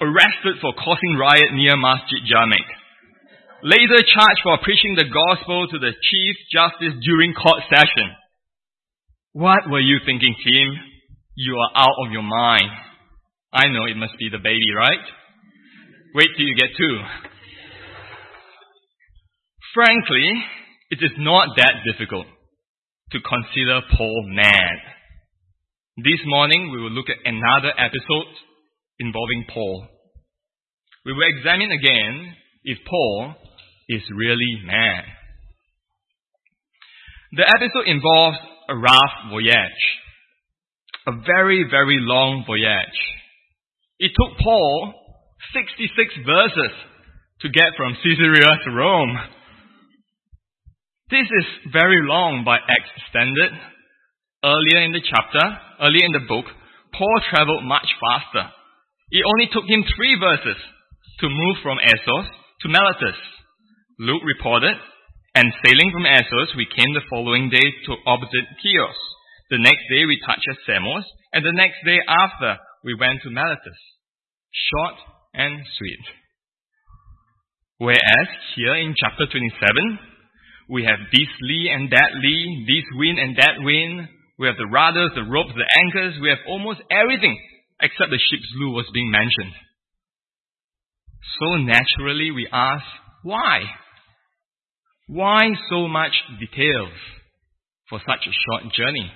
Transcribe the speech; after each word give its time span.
arrested 0.00 0.56
for 0.60 0.72
causing 0.72 1.16
riot 1.20 1.52
near 1.52 1.76
Masjid 1.76 2.24
Jamek. 2.24 2.64
Later 3.62 4.00
charged 4.08 4.40
for 4.42 4.56
preaching 4.64 4.96
the 4.96 5.04
gospel 5.04 5.68
to 5.68 5.78
the 5.78 5.92
Chief 5.92 6.34
Justice 6.48 6.96
during 7.04 7.34
court 7.34 7.60
session. 7.68 8.08
What 9.32 9.68
were 9.68 9.80
you 9.84 10.00
thinking, 10.04 10.34
Tim? 10.42 10.68
You 11.36 11.56
are 11.56 11.72
out 11.76 11.96
of 12.04 12.12
your 12.12 12.24
mind. 12.24 12.72
I 13.52 13.68
know 13.68 13.84
it 13.84 13.96
must 13.96 14.16
be 14.18 14.28
the 14.32 14.38
baby, 14.38 14.72
right? 14.76 15.04
Wait 16.14 16.28
till 16.36 16.46
you 16.46 16.56
get 16.56 16.70
two. 16.76 16.96
Frankly, 19.74 20.26
it 20.90 20.98
is 21.02 21.12
not 21.18 21.48
that 21.56 21.84
difficult 21.84 22.26
to 23.12 23.18
consider 23.20 23.82
Paul 23.96 24.24
mad. 24.34 24.78
This 25.98 26.20
morning 26.24 26.70
we 26.72 26.80
will 26.80 26.90
look 26.90 27.10
at 27.10 27.22
another 27.24 27.72
episode 27.76 28.32
involving 29.00 29.46
Paul. 29.52 29.88
We 31.04 31.12
will 31.12 31.26
examine 31.26 31.72
again 31.72 32.36
if 32.64 32.78
Paul 32.88 33.34
is 33.88 34.02
really 34.14 34.60
mad. 34.64 35.04
The 37.32 37.48
episode 37.48 37.88
involves 37.88 38.38
a 38.68 38.76
rough 38.76 39.30
voyage. 39.30 39.82
A 41.06 41.12
very, 41.26 41.64
very 41.70 41.96
long 42.00 42.44
voyage. 42.46 43.00
It 43.98 44.12
took 44.14 44.38
Paul 44.38 44.92
66 45.54 46.26
verses 46.26 46.74
to 47.40 47.48
get 47.48 47.72
from 47.76 47.96
Caesarea 48.02 48.50
to 48.64 48.70
Rome. 48.70 49.16
This 51.10 51.26
is 51.26 51.72
very 51.72 52.06
long 52.06 52.44
by 52.44 52.56
Acts 52.56 53.02
standard. 53.08 53.52
Earlier 54.44 54.84
in 54.84 54.92
the 54.92 55.02
chapter, 55.02 55.44
earlier 55.80 56.04
in 56.04 56.12
the 56.12 56.26
book, 56.28 56.44
Paul 56.92 57.20
traveled 57.30 57.64
much 57.64 57.88
faster. 58.00 58.50
It 59.10 59.26
only 59.26 59.50
took 59.50 59.66
him 59.66 59.82
three 59.96 60.14
verses 60.18 60.58
to 61.20 61.26
move 61.28 61.56
from 61.62 61.82
Assos 61.82 62.30
to 62.62 62.68
Miletus. 62.70 63.18
Luke 63.98 64.22
reported 64.22 64.78
and 65.34 65.50
sailing 65.66 65.90
from 65.90 66.06
Assos, 66.06 66.54
we 66.56 66.66
came 66.66 66.94
the 66.94 67.06
following 67.10 67.50
day 67.50 67.66
to 67.86 68.02
opposite 68.06 68.46
Chios. 68.62 68.98
The 69.50 69.58
next 69.58 69.82
day 69.90 70.06
we 70.06 70.18
touched 70.26 70.46
at 70.46 70.62
Samos, 70.66 71.04
and 71.34 71.44
the 71.44 71.54
next 71.54 71.82
day 71.84 71.98
after 72.06 72.58
we 72.84 72.94
went 72.94 73.22
to 73.22 73.30
Miletus. 73.30 73.80
Short 74.50 74.94
and 75.34 75.58
sweet. 75.78 76.06
Whereas 77.78 78.28
here 78.54 78.74
in 78.74 78.94
chapter 78.94 79.26
27, 79.26 79.98
we 80.70 80.84
have 80.84 81.10
this 81.10 81.30
lee 81.42 81.70
and 81.74 81.90
that 81.90 82.14
lee, 82.14 82.62
this 82.66 82.86
wind 82.94 83.18
and 83.18 83.34
that 83.38 83.58
wind. 83.58 84.06
We 84.38 84.46
have 84.46 84.56
the 84.56 84.70
rudders, 84.70 85.10
the 85.14 85.26
ropes, 85.26 85.54
the 85.54 85.66
anchors. 85.82 86.14
We 86.22 86.30
have 86.30 86.46
almost 86.46 86.80
everything 86.90 87.38
except 87.82 88.10
the 88.10 88.18
ship's 88.30 88.52
loo 88.56 88.72
was 88.72 88.86
being 88.92 89.10
mentioned. 89.10 89.54
So 91.40 91.56
naturally 91.56 92.30
we 92.30 92.48
ask, 92.52 92.84
why? 93.22 93.60
Why 95.08 95.50
so 95.70 95.88
much 95.88 96.12
details 96.38 96.92
for 97.88 98.00
such 98.06 98.26
a 98.26 98.38
short 98.46 98.72
journey? 98.74 99.10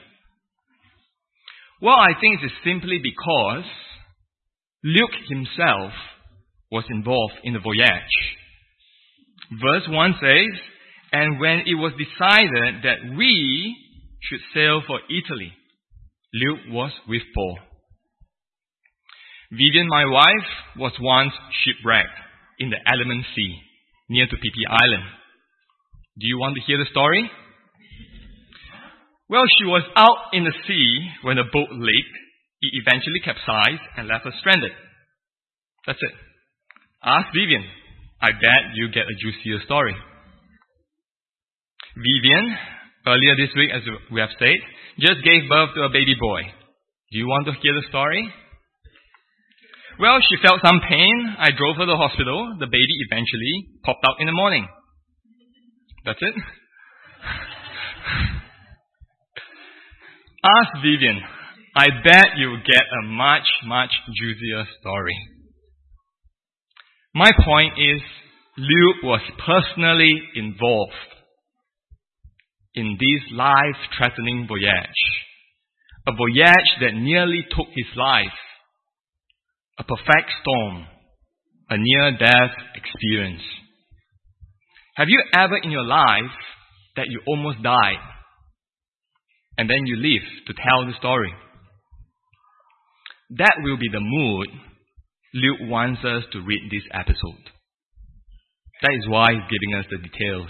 Well, 1.81 1.97
I 1.97 2.19
think 2.21 2.41
it 2.41 2.47
is 2.47 2.53
simply 2.65 2.99
because 3.03 3.65
Luke 4.83 5.17
himself 5.29 5.93
was 6.71 6.85
involved 6.91 7.35
in 7.45 7.53
the 7.53 7.61
voyage. 7.61 8.17
Verse 9.63 9.85
1 9.89 10.15
says, 10.21 10.61
And 11.13 11.39
when 11.41 11.61
it 11.67 11.75
was 11.75 11.93
decided 11.93 12.83
that 12.83 13.17
we 13.17 13.77
should 14.23 14.41
sail 14.55 14.83
for 14.87 15.01
Italy, 15.11 15.53
Luke 16.33 16.61
was 16.71 16.93
with 17.07 17.23
Paul. 17.35 17.59
Vivian, 19.51 19.89
my 19.89 20.05
wife, 20.07 20.49
was 20.79 20.93
once 21.01 21.33
shipwrecked 21.65 22.19
in 22.59 22.71
the 22.71 22.81
Andaman 22.87 23.25
Sea 23.35 23.55
near 24.09 24.27
to 24.27 24.37
Phi 24.37 24.65
Island. 24.69 25.05
Do 26.19 26.27
you 26.27 26.39
want 26.39 26.55
to 26.57 26.63
hear 26.67 26.79
the 26.79 26.91
story? 26.91 27.31
Well, 29.29 29.45
she 29.59 29.65
was 29.65 29.83
out 29.97 30.33
in 30.33 30.45
the 30.45 30.55
sea 30.67 31.11
when 31.23 31.37
the 31.37 31.49
boat 31.51 31.71
leaked. 31.73 32.17
It 32.61 32.73
eventually 32.81 33.21
capsized 33.25 33.83
and 33.97 34.09
left 34.09 34.25
her 34.25 34.33
stranded. 34.41 34.73
That's 35.87 35.99
it. 36.01 36.15
Ask 37.03 37.29
Vivian. 37.35 37.65
I 38.23 38.33
bet 38.33 38.73
you 38.75 38.89
get 38.89 39.05
a 39.05 39.17
juicier 39.21 39.61
story. 39.65 39.95
Vivian, 41.97 42.57
earlier 43.07 43.37
this 43.37 43.55
week, 43.57 43.71
as 43.73 43.83
we 44.11 44.21
have 44.21 44.33
said, 44.39 44.57
just 44.99 45.25
gave 45.25 45.49
birth 45.49 45.75
to 45.75 45.83
a 45.83 45.93
baby 45.93 46.15
boy. 46.19 46.43
Do 47.13 47.19
you 47.19 47.27
want 47.27 47.47
to 47.47 47.53
hear 47.61 47.75
the 47.75 47.87
story? 47.89 48.33
Well, 50.01 50.19
she 50.29 50.37
felt 50.43 50.61
some 50.65 50.81
pain. 50.91 51.37
I 51.39 51.51
drove 51.57 51.77
her 51.77 51.87
to 51.87 51.93
the 51.93 51.97
hospital. 51.97 52.57
The 52.59 52.67
baby 52.67 52.97
eventually 53.11 53.69
popped 53.85 54.05
out 54.09 54.17
in 54.19 54.27
the 54.27 54.33
morning. 54.33 54.67
That's 56.05 56.19
it? 56.21 56.35
Ask 60.45 60.83
Vivian. 60.83 61.21
I 61.77 61.87
bet 62.03 62.37
you'll 62.37 62.59
get 62.59 62.83
a 62.83 63.07
much, 63.07 63.47
much 63.67 63.91
juicier 64.19 64.65
story. 64.81 65.17
My 67.15 67.31
point 67.45 67.75
is, 67.79 68.03
Luke 68.59 69.03
was 69.05 69.21
personally 69.47 70.23
involved 70.35 70.93
in 72.75 72.99
this 72.99 73.33
life-threatening 73.33 74.47
voyage. 74.49 75.03
A 76.07 76.13
voyage 76.13 76.71
that 76.81 76.95
nearly 76.95 77.45
took 77.51 77.69
his 77.75 77.87
life. 77.97 78.27
A 79.79 79.85
perfect 79.85 80.31
storm. 80.43 80.87
A 81.71 81.77
near-death 81.79 82.57
experience. 82.75 83.43
Have 84.97 85.09
you 85.09 85.23
ever 85.35 85.57
in 85.57 85.71
your 85.71 85.85
life 85.85 86.37
that 86.97 87.09
you 87.09 87.21
almost 87.27 87.63
died 87.63 88.03
and 89.59 89.69
then 89.69 89.87
you 89.87 89.97
live 89.97 90.23
to 90.47 90.55
tell 90.55 90.87
the 90.87 90.93
story? 90.99 91.33
That 93.39 93.57
will 93.63 93.77
be 93.77 93.89
the 93.91 94.01
mood 94.01 94.49
Luke 95.35 95.69
wants 95.69 96.01
us 96.05 96.23
to 96.31 96.41
read 96.47 96.71
this 96.71 96.87
episode. 96.93 97.43
That 98.83 98.95
is 98.95 99.09
why 99.09 99.33
he's 99.33 99.51
giving 99.51 99.75
us 99.75 99.87
the 99.91 99.99
details. 99.99 100.49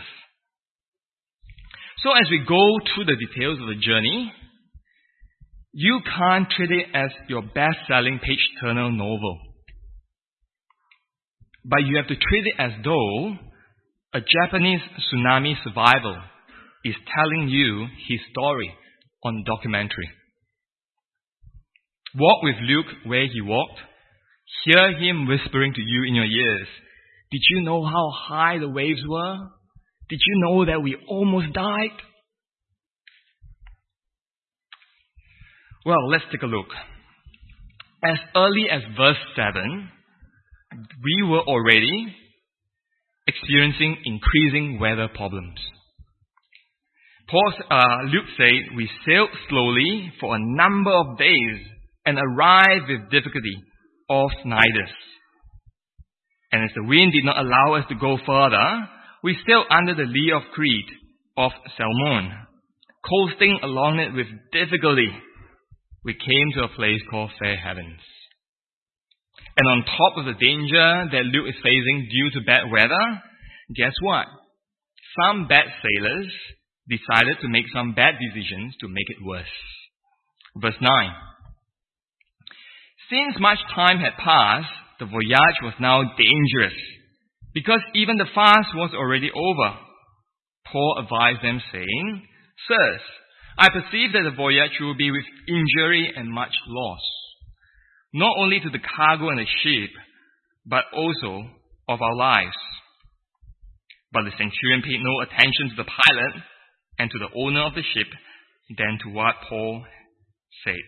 So 2.02 2.12
as 2.12 2.28
we 2.30 2.44
go 2.46 2.60
through 2.92 3.06
the 3.06 3.16
details 3.16 3.58
of 3.60 3.68
the 3.68 3.80
journey, 3.80 4.30
you 5.76 6.00
can't 6.06 6.48
treat 6.48 6.70
it 6.70 6.86
as 6.94 7.10
your 7.28 7.42
best-selling 7.42 8.20
page-turner 8.22 8.92
novel. 8.92 9.40
But 11.64 11.80
you 11.80 11.96
have 11.96 12.06
to 12.06 12.14
treat 12.14 12.46
it 12.46 12.54
as 12.60 12.70
though 12.84 13.34
a 14.14 14.20
Japanese 14.20 14.80
tsunami 15.00 15.54
survivor 15.64 16.22
is 16.84 16.94
telling 17.16 17.48
you 17.48 17.88
his 18.08 18.20
story 18.30 18.72
on 19.24 19.42
documentary. 19.44 20.10
Walk 22.14 22.44
with 22.44 22.56
Luke 22.62 22.86
where 23.04 23.26
he 23.26 23.40
walked. 23.40 23.80
Hear 24.64 24.96
him 24.96 25.26
whispering 25.26 25.74
to 25.74 25.80
you 25.80 26.04
in 26.06 26.14
your 26.14 26.24
ears. 26.24 26.68
Did 27.32 27.40
you 27.50 27.62
know 27.62 27.84
how 27.84 28.12
high 28.12 28.58
the 28.58 28.68
waves 28.68 29.02
were? 29.08 29.38
Did 30.08 30.20
you 30.24 30.40
know 30.40 30.66
that 30.66 30.82
we 30.82 30.96
almost 31.08 31.52
died? 31.52 31.98
Well, 35.84 36.08
let's 36.08 36.24
take 36.32 36.42
a 36.42 36.46
look. 36.46 36.68
As 38.02 38.18
early 38.34 38.66
as 38.70 38.80
verse 38.96 39.18
7, 39.36 39.88
we 41.02 41.28
were 41.28 41.42
already 41.42 42.14
experiencing 43.26 43.98
increasing 44.04 44.78
weather 44.80 45.08
problems. 45.14 45.58
Paul, 47.28 47.52
uh, 47.70 48.02
Luke 48.04 48.28
said, 48.36 48.76
we 48.76 48.88
sailed 49.06 49.30
slowly 49.48 50.12
for 50.20 50.36
a 50.36 50.38
number 50.40 50.90
of 50.90 51.18
days 51.18 51.66
and 52.06 52.18
arrived 52.18 52.88
with 52.88 53.10
difficulty 53.10 53.56
off 54.08 54.30
Cnidus. 54.44 54.92
And 56.52 56.62
as 56.62 56.70
the 56.74 56.84
wind 56.84 57.12
did 57.12 57.24
not 57.24 57.38
allow 57.38 57.74
us 57.74 57.84
to 57.88 57.94
go 57.94 58.18
further, 58.26 58.88
we 59.22 59.36
sailed 59.46 59.66
under 59.70 59.94
the 59.94 60.08
lee 60.08 60.32
of 60.34 60.42
Crete 60.54 60.90
off 61.36 61.52
Salmone. 61.78 62.32
Coasting 63.08 63.58
along 63.62 63.98
it 63.98 64.14
with 64.14 64.26
difficulty, 64.52 65.08
we 66.04 66.14
came 66.14 66.52
to 66.54 66.64
a 66.64 66.76
place 66.76 67.00
called 67.10 67.30
Fair 67.38 67.56
Havens. 67.56 68.00
And 69.56 69.68
on 69.68 69.84
top 69.84 70.18
of 70.18 70.26
the 70.26 70.38
danger 70.38 71.08
that 71.12 71.30
Luke 71.32 71.48
is 71.48 71.62
facing 71.62 72.08
due 72.10 72.30
to 72.32 72.46
bad 72.46 72.70
weather, 72.70 73.22
guess 73.74 73.94
what? 74.02 74.26
Some 75.20 75.46
bad 75.48 75.64
sailors 75.82 76.32
decided 76.88 77.38
to 77.40 77.48
make 77.48 77.64
some 77.72 77.94
bad 77.94 78.14
decisions 78.20 78.74
to 78.80 78.88
make 78.88 79.08
it 79.08 79.24
worse. 79.24 79.46
Verse 80.56 80.76
9. 80.80 81.10
Since 83.10 83.40
much 83.40 83.58
time 83.74 83.98
had 83.98 84.16
passed, 84.18 84.72
the 84.98 85.06
voyage 85.06 85.58
was 85.62 85.74
now 85.80 86.02
dangerous, 86.02 86.78
because 87.52 87.80
even 87.94 88.16
the 88.16 88.30
fast 88.34 88.68
was 88.74 88.90
already 88.94 89.30
over. 89.30 89.78
Paul 90.70 91.02
advised 91.02 91.42
them, 91.42 91.60
saying, 91.72 92.22
Sirs, 92.68 93.00
I 93.58 93.68
perceive 93.68 94.12
that 94.12 94.24
the 94.24 94.36
voyage 94.36 94.78
will 94.80 94.96
be 94.96 95.10
with 95.10 95.24
injury 95.48 96.12
and 96.16 96.30
much 96.30 96.52
loss 96.66 97.00
not 98.14 98.36
only 98.38 98.60
to 98.60 98.70
the 98.70 98.78
cargo 98.96 99.28
and 99.28 99.40
the 99.40 99.46
ship, 99.62 99.90
but 100.64 100.84
also 100.94 101.50
of 101.88 102.00
our 102.00 102.14
lives. 102.14 102.56
But 104.12 104.22
the 104.22 104.30
centurion 104.30 104.82
paid 104.82 105.02
no 105.02 105.20
attention 105.20 105.70
to 105.70 105.82
the 105.82 105.90
pilot 105.90 106.42
and 107.00 107.10
to 107.10 107.18
the 107.18 107.34
owner 107.36 107.66
of 107.66 107.74
the 107.74 107.82
ship 107.82 108.06
than 108.78 108.98
to 109.02 109.10
what 109.10 109.34
Paul 109.48 109.84
said. 110.64 110.86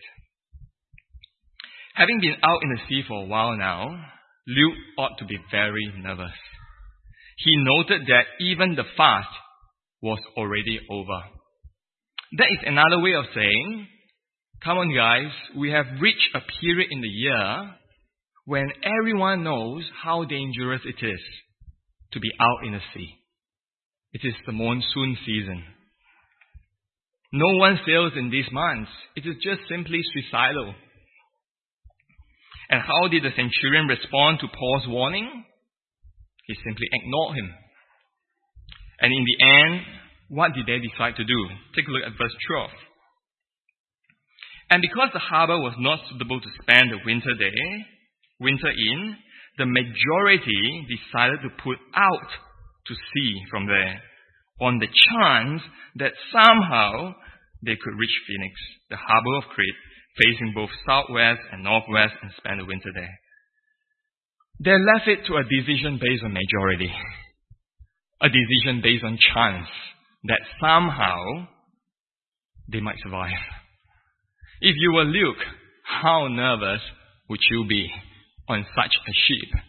Having 1.95 2.21
been 2.21 2.37
out 2.41 2.63
in 2.63 2.69
the 2.69 2.81
sea 2.87 3.03
for 3.05 3.23
a 3.23 3.27
while 3.27 3.57
now, 3.57 3.89
Luke 4.47 4.77
ought 4.97 5.17
to 5.19 5.25
be 5.25 5.37
very 5.51 5.91
nervous. 5.97 6.31
He 7.39 7.57
noted 7.57 8.07
that 8.07 8.39
even 8.39 8.75
the 8.75 8.87
fast 8.95 9.27
was 10.01 10.19
already 10.37 10.79
over. 10.89 11.23
That 12.33 12.47
is 12.51 12.59
another 12.65 12.99
way 13.01 13.13
of 13.13 13.25
saying, 13.33 13.87
come 14.63 14.77
on 14.77 14.93
guys, 14.93 15.31
we 15.55 15.71
have 15.71 15.85
reached 16.01 16.35
a 16.35 16.41
period 16.59 16.89
in 16.91 16.99
the 16.99 17.07
year 17.07 17.71
when 18.45 18.67
everyone 18.83 19.43
knows 19.43 19.83
how 20.03 20.25
dangerous 20.25 20.81
it 20.83 21.05
is 21.05 21.19
to 22.11 22.19
be 22.19 22.29
out 22.39 22.65
in 22.65 22.73
the 22.73 22.79
sea. 22.93 23.13
It 24.13 24.27
is 24.27 24.33
the 24.45 24.51
monsoon 24.51 25.17
season. 25.25 25.63
No 27.31 27.57
one 27.57 27.79
sails 27.85 28.13
in 28.15 28.29
these 28.29 28.49
months. 28.51 28.91
It 29.15 29.25
is 29.25 29.35
just 29.41 29.61
simply 29.69 29.99
suicidal. 30.13 30.73
And 32.69 32.81
how 32.81 33.07
did 33.07 33.23
the 33.23 33.35
centurion 33.35 33.87
respond 33.87 34.39
to 34.39 34.47
Paul's 34.47 34.87
warning? 34.87 35.45
He 36.45 36.55
simply 36.65 36.87
ignored 36.91 37.37
him. 37.37 37.53
And 38.99 39.13
in 39.13 39.23
the 39.23 39.45
end, 39.45 39.81
what 40.29 40.53
did 40.53 40.65
they 40.65 40.79
decide 40.79 41.15
to 41.15 41.23
do? 41.23 41.39
Take 41.75 41.87
a 41.87 41.91
look 41.91 42.03
at 42.03 42.17
verse 42.19 42.35
12. 42.47 42.69
And 44.69 44.81
because 44.81 45.09
the 45.13 45.23
harbor 45.23 45.59
was 45.59 45.75
not 45.79 45.99
suitable 46.11 46.41
to 46.41 46.57
spend 46.61 46.91
the 46.91 46.99
winter 47.05 47.33
day, 47.39 47.61
winter 48.39 48.67
in, 48.67 49.15
the 49.57 49.65
majority 49.65 50.85
decided 50.91 51.39
to 51.41 51.63
put 51.63 51.79
out 51.95 52.29
to 52.87 52.93
sea 52.93 53.33
from 53.49 53.65
there 53.67 54.01
on 54.59 54.79
the 54.79 54.87
chance 54.87 55.61
that 55.95 56.11
somehow 56.31 57.13
they 57.63 57.75
could 57.79 57.95
reach 57.97 58.17
Phoenix, 58.27 58.53
the 58.89 58.97
harbor 58.97 59.37
of 59.37 59.49
Crete, 59.55 59.81
facing 60.19 60.53
both 60.53 60.69
southwest 60.85 61.41
and 61.51 61.63
northwest 61.63 62.13
and 62.21 62.31
spend 62.37 62.59
the 62.59 62.65
winter 62.65 62.91
there. 62.93 63.15
They 64.59 64.73
left 64.73 65.07
it 65.07 65.25
to 65.27 65.37
a 65.37 65.47
decision 65.47 65.99
based 66.01 66.23
on 66.23 66.33
majority, 66.33 66.91
a 68.21 68.27
decision 68.27 68.81
based 68.81 69.03
on 69.05 69.17
chance 69.33 69.69
that 70.27 70.41
somehow 70.59 71.47
they 72.71 72.81
might 72.81 72.97
survive. 73.03 73.31
If 74.61 74.75
you 74.79 74.93
were 74.93 75.05
Luke, 75.05 75.43
how 75.83 76.27
nervous 76.27 76.81
would 77.29 77.39
you 77.49 77.65
be 77.67 77.89
on 78.49 78.65
such 78.75 78.93
a 78.95 79.13
ship? 79.27 79.61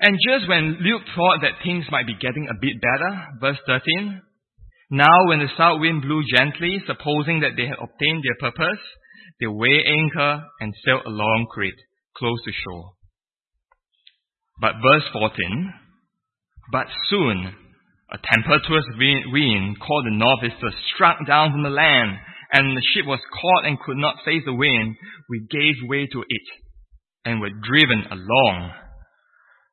And 0.00 0.18
just 0.26 0.48
when 0.48 0.78
Luke 0.80 1.02
thought 1.14 1.40
that 1.42 1.62
things 1.62 1.84
might 1.90 2.06
be 2.06 2.14
getting 2.14 2.48
a 2.48 2.58
bit 2.60 2.80
better, 2.80 3.26
verse 3.40 3.58
13, 3.66 4.22
now 4.90 5.28
when 5.28 5.40
the 5.40 5.48
south 5.58 5.80
wind 5.80 6.02
blew 6.02 6.22
gently, 6.34 6.82
supposing 6.86 7.40
that 7.40 7.52
they 7.56 7.66
had 7.66 7.78
obtained 7.80 8.24
their 8.24 8.50
purpose, 8.50 8.80
they 9.40 9.46
weighed 9.46 9.86
anchor 9.86 10.44
and 10.60 10.74
sailed 10.84 11.02
along 11.06 11.46
Crete, 11.52 11.80
close 12.16 12.38
to 12.44 12.52
shore. 12.64 12.92
But 14.60 14.74
verse 14.82 15.04
14, 15.12 15.72
but 16.72 16.86
soon 17.08 17.54
a 18.12 18.18
tempestuous 18.18 18.84
wind 18.98 19.78
called 19.78 20.06
the 20.06 20.16
northeaster 20.16 20.70
struck 20.94 21.18
down 21.26 21.52
from 21.52 21.62
the 21.62 21.70
land, 21.70 22.18
and 22.52 22.76
the 22.76 22.82
ship 22.92 23.06
was 23.06 23.20
caught 23.30 23.66
and 23.66 23.78
could 23.78 23.96
not 23.96 24.24
face 24.24 24.42
the 24.44 24.54
wind. 24.54 24.96
We 25.28 25.46
gave 25.50 25.88
way 25.88 26.06
to 26.06 26.20
it 26.26 26.46
and 27.24 27.40
were 27.40 27.54
driven 27.62 28.04
along. 28.10 28.72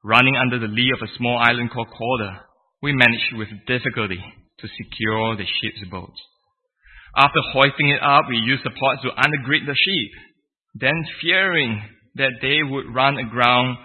Running 0.03 0.37
under 0.37 0.59
the 0.59 0.71
lee 0.71 0.93
of 0.93 1.01
a 1.01 1.17
small 1.17 1.39
island 1.39 1.71
called 1.71 1.89
Cauda, 1.89 2.41
we 2.81 2.93
managed 2.93 3.33
with 3.33 3.49
difficulty 3.65 4.21
to 4.59 4.67
secure 4.67 5.35
the 5.35 5.45
ship's 5.45 5.89
boat. 5.89 6.13
After 7.17 7.39
hoisting 7.53 7.89
it 7.89 8.01
up, 8.03 8.25
we 8.29 8.37
used 8.37 8.63
the 8.63 8.69
pots 8.69 9.01
to 9.01 9.09
undergird 9.09 9.65
the 9.65 9.73
ship. 9.73 10.11
Then, 10.75 10.93
fearing 11.21 11.81
that 12.15 12.37
they 12.41 12.61
would 12.61 12.93
run 12.93 13.17
aground 13.17 13.77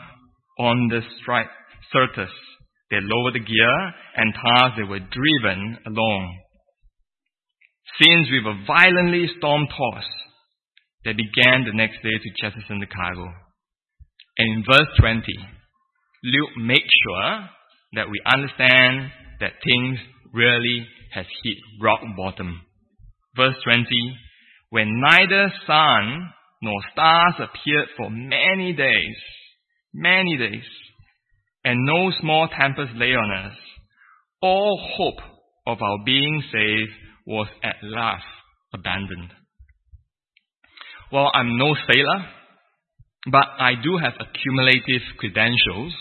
on 0.58 0.88
the 0.88 1.00
Syrtis, 1.92 2.30
they 2.92 3.00
lowered 3.00 3.32
the 3.32 3.40
gear, 3.40 3.78
and 4.16 4.34
thus 4.36 4.76
they 4.76 4.84
were 4.84 5.00
driven 5.00 5.78
along. 5.86 6.38
Since 7.96 8.28
we 8.30 8.44
were 8.44 8.60
violently 8.66 9.32
storm 9.38 9.66
tossed, 9.66 10.06
they 11.04 11.12
began 11.12 11.64
the 11.64 11.72
next 11.72 12.02
day 12.02 12.12
to 12.12 12.36
jettison 12.36 12.80
the 12.80 12.86
cargo. 12.86 13.32
And 14.36 14.58
in 14.58 14.64
verse 14.68 14.92
20, 15.00 15.24
Luke 16.24 16.56
makes 16.58 16.92
sure 17.02 17.48
that 17.94 18.10
we 18.10 18.20
understand 18.26 19.10
that 19.40 19.64
things 19.64 19.98
really 20.34 20.86
has 21.14 21.26
hit 21.42 21.56
rock 21.80 22.00
bottom. 22.14 22.60
Verse 23.36 23.56
20, 23.64 23.84
when 24.68 25.00
neither 25.00 25.50
sun 25.66 26.28
nor 26.60 26.76
stars 26.92 27.34
appeared 27.38 27.88
for 27.96 28.10
many 28.10 28.74
days, 28.74 29.16
many 29.94 30.36
days, 30.36 30.64
and 31.64 31.84
no 31.84 32.10
small 32.20 32.48
tempest 32.48 32.92
lay 32.96 33.14
on 33.14 33.46
us. 33.46 33.56
All 34.40 34.78
hope 34.96 35.22
of 35.66 35.80
our 35.80 35.98
being 36.04 36.42
saved 36.52 36.92
was 37.26 37.46
at 37.62 37.76
last 37.82 38.24
abandoned. 38.74 39.30
Well, 41.12 41.30
I'm 41.32 41.58
no 41.58 41.74
sailor, 41.74 42.26
but 43.30 43.46
I 43.58 43.74
do 43.82 43.98
have 43.98 44.14
accumulative 44.18 45.02
credentials 45.18 45.94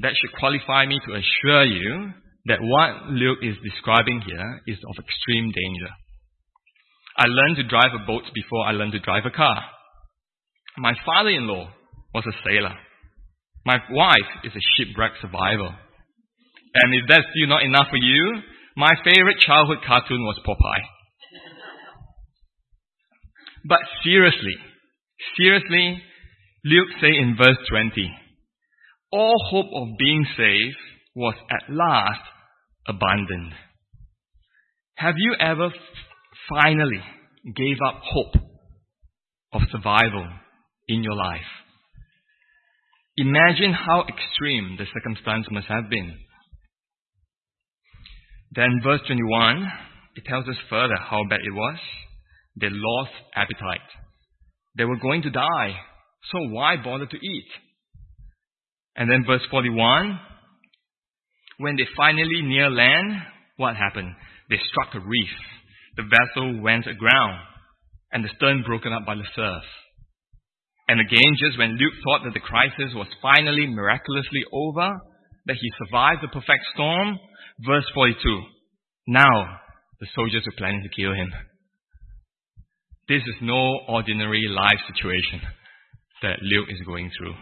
that 0.00 0.12
should 0.14 0.38
qualify 0.38 0.86
me 0.86 0.98
to 1.06 1.12
assure 1.12 1.64
you 1.64 2.12
that 2.46 2.62
what 2.62 3.10
Luke 3.10 3.38
is 3.42 3.56
describing 3.64 4.22
here 4.24 4.60
is 4.66 4.78
of 4.88 5.04
extreme 5.04 5.52
danger. 5.52 5.90
I 7.18 7.24
learned 7.26 7.56
to 7.56 7.68
drive 7.68 7.92
a 7.94 8.06
boat 8.06 8.22
before 8.34 8.66
I 8.66 8.72
learned 8.72 8.92
to 8.92 9.00
drive 9.00 9.24
a 9.26 9.30
car. 9.30 9.64
My 10.78 10.92
father-in-law 11.04 11.70
was 12.14 12.24
a 12.26 12.48
sailor. 12.48 12.74
My 13.66 13.78
wife 13.90 14.30
is 14.44 14.52
a 14.54 14.66
shipwreck 14.76 15.10
survivor. 15.20 15.74
And 16.74 16.94
if 16.94 17.08
that's 17.08 17.26
still 17.34 17.48
not 17.48 17.64
enough 17.64 17.88
for 17.90 17.96
you, 17.96 18.42
my 18.76 18.92
favorite 19.04 19.38
childhood 19.44 19.78
cartoon 19.84 20.22
was 20.22 20.38
Popeye. 20.46 20.86
But 23.68 23.80
seriously, 24.04 24.54
seriously, 25.36 26.00
Luke 26.64 26.90
say 27.00 27.08
in 27.08 27.36
verse 27.36 27.58
20, 27.68 28.08
all 29.10 29.36
hope 29.50 29.66
of 29.74 29.98
being 29.98 30.24
saved 30.36 30.76
was 31.16 31.34
at 31.50 31.74
last 31.74 32.20
abandoned. 32.86 33.52
Have 34.94 35.14
you 35.16 35.34
ever 35.40 35.70
finally 36.48 37.02
gave 37.56 37.78
up 37.84 38.00
hope 38.04 38.42
of 39.52 39.62
survival 39.72 40.28
in 40.86 41.02
your 41.02 41.16
life? 41.16 41.65
Imagine 43.18 43.72
how 43.72 44.04
extreme 44.08 44.76
the 44.78 44.84
circumstance 44.92 45.46
must 45.50 45.66
have 45.68 45.88
been. 45.88 46.18
Then 48.52 48.80
verse 48.84 49.00
21, 49.06 49.66
it 50.16 50.24
tells 50.26 50.46
us 50.48 50.56
further 50.68 50.96
how 50.96 51.22
bad 51.28 51.40
it 51.42 51.52
was. 51.52 51.78
They 52.60 52.68
lost 52.70 53.12
appetite. 53.34 53.88
They 54.76 54.84
were 54.84 54.98
going 54.98 55.22
to 55.22 55.30
die. 55.30 55.76
So 56.30 56.38
why 56.48 56.76
bother 56.76 57.06
to 57.06 57.16
eat? 57.16 57.48
And 58.96 59.10
then 59.10 59.24
verse 59.26 59.42
41, 59.50 60.18
when 61.58 61.76
they 61.76 61.86
finally 61.96 62.42
near 62.42 62.70
land, 62.70 63.12
what 63.56 63.76
happened? 63.76 64.14
They 64.50 64.56
struck 64.70 64.94
a 64.94 65.06
reef. 65.06 65.28
The 65.96 66.02
vessel 66.02 66.60
went 66.62 66.86
aground 66.86 67.40
and 68.12 68.24
the 68.24 68.30
stern 68.36 68.62
broken 68.66 68.92
up 68.92 69.06
by 69.06 69.14
the 69.14 69.24
surf. 69.34 69.62
And 70.88 71.00
again, 71.00 71.34
just 71.38 71.58
when 71.58 71.76
Luke 71.76 71.98
thought 72.04 72.24
that 72.24 72.34
the 72.34 72.40
crisis 72.40 72.94
was 72.94 73.08
finally 73.20 73.66
miraculously 73.66 74.44
over, 74.52 74.94
that 75.46 75.56
he 75.60 75.70
survived 75.78 76.22
the 76.22 76.28
perfect 76.28 76.64
storm, 76.74 77.18
verse 77.66 77.86
42. 77.94 78.42
Now, 79.08 79.58
the 80.00 80.06
soldiers 80.14 80.42
were 80.46 80.58
planning 80.58 80.82
to 80.82 80.94
kill 80.94 81.12
him. 81.12 81.32
This 83.08 83.22
is 83.22 83.36
no 83.40 83.80
ordinary 83.88 84.46
life 84.48 84.80
situation 84.86 85.40
that 86.22 86.42
Luke 86.42 86.68
is 86.70 86.86
going 86.86 87.10
through. 87.16 87.34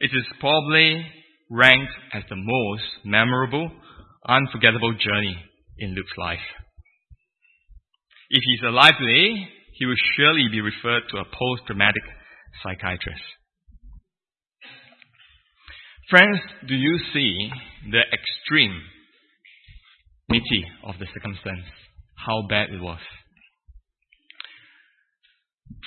It 0.00 0.10
is 0.12 0.24
probably 0.40 1.04
ranked 1.50 1.92
as 2.14 2.22
the 2.28 2.36
most 2.36 2.88
memorable, 3.04 3.70
unforgettable 4.26 4.92
journey 4.92 5.36
in 5.78 5.94
Luke's 5.94 6.16
life. 6.16 6.46
If 8.30 8.42
he's 8.44 8.66
alive 8.66 8.94
today, 8.98 9.48
he 9.74 9.86
will 9.86 10.00
surely 10.16 10.46
be 10.50 10.60
referred 10.60 11.02
to 11.10 11.18
a 11.18 11.24
post-traumatic 11.24 12.02
psychiatrist. 12.62 13.22
Friends, 16.10 16.40
do 16.66 16.74
you 16.74 16.98
see 17.12 17.50
the 17.90 18.02
extreme 18.12 18.80
extremity 20.30 20.64
of 20.84 20.94
the 20.98 21.06
circumstance? 21.14 21.66
How 22.14 22.42
bad 22.48 22.70
it 22.70 22.80
was. 22.80 23.00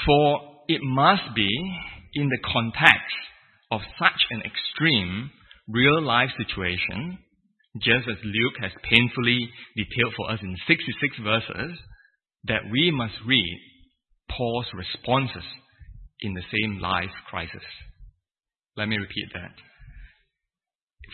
For 0.05 0.41
it 0.67 0.81
must 0.81 1.35
be 1.35 1.49
in 2.15 2.29
the 2.29 2.39
context 2.43 3.15
of 3.71 3.81
such 3.99 4.19
an 4.31 4.41
extreme 4.41 5.31
real 5.67 6.01
life 6.01 6.29
situation, 6.37 7.19
just 7.81 8.07
as 8.09 8.17
Luke 8.23 8.53
has 8.61 8.71
painfully 8.89 9.49
detailed 9.75 10.13
for 10.15 10.31
us 10.31 10.39
in 10.41 10.55
66 10.67 11.17
verses, 11.23 11.77
that 12.45 12.61
we 12.71 12.91
must 12.91 13.15
read 13.25 13.59
Paul's 14.29 14.67
responses 14.73 15.43
in 16.23 16.33
the 16.33 16.43
same 16.51 16.79
life 16.79 17.11
crisis. 17.29 17.63
Let 18.75 18.87
me 18.87 18.97
repeat 18.97 19.29
that. 19.33 19.53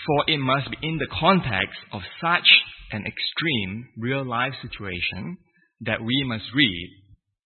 For 0.06 0.24
it 0.28 0.38
must 0.38 0.70
be 0.72 0.88
in 0.88 0.98
the 0.98 1.14
context 1.20 1.80
of 1.92 2.02
such 2.22 2.48
an 2.92 3.06
extreme 3.06 3.90
real 3.98 4.26
life 4.26 4.54
situation 4.62 5.38
that 5.82 6.02
we 6.02 6.24
must 6.26 6.46
read 6.56 6.90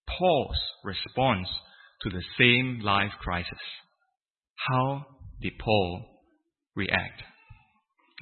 Paul's 0.08 0.60
response 0.84 1.48
to 2.02 2.10
the 2.10 2.24
same 2.38 2.82
life 2.84 3.12
crisis. 3.22 3.64
How 4.70 5.06
did 5.42 5.54
Paul 5.60 6.06
react? 6.76 7.24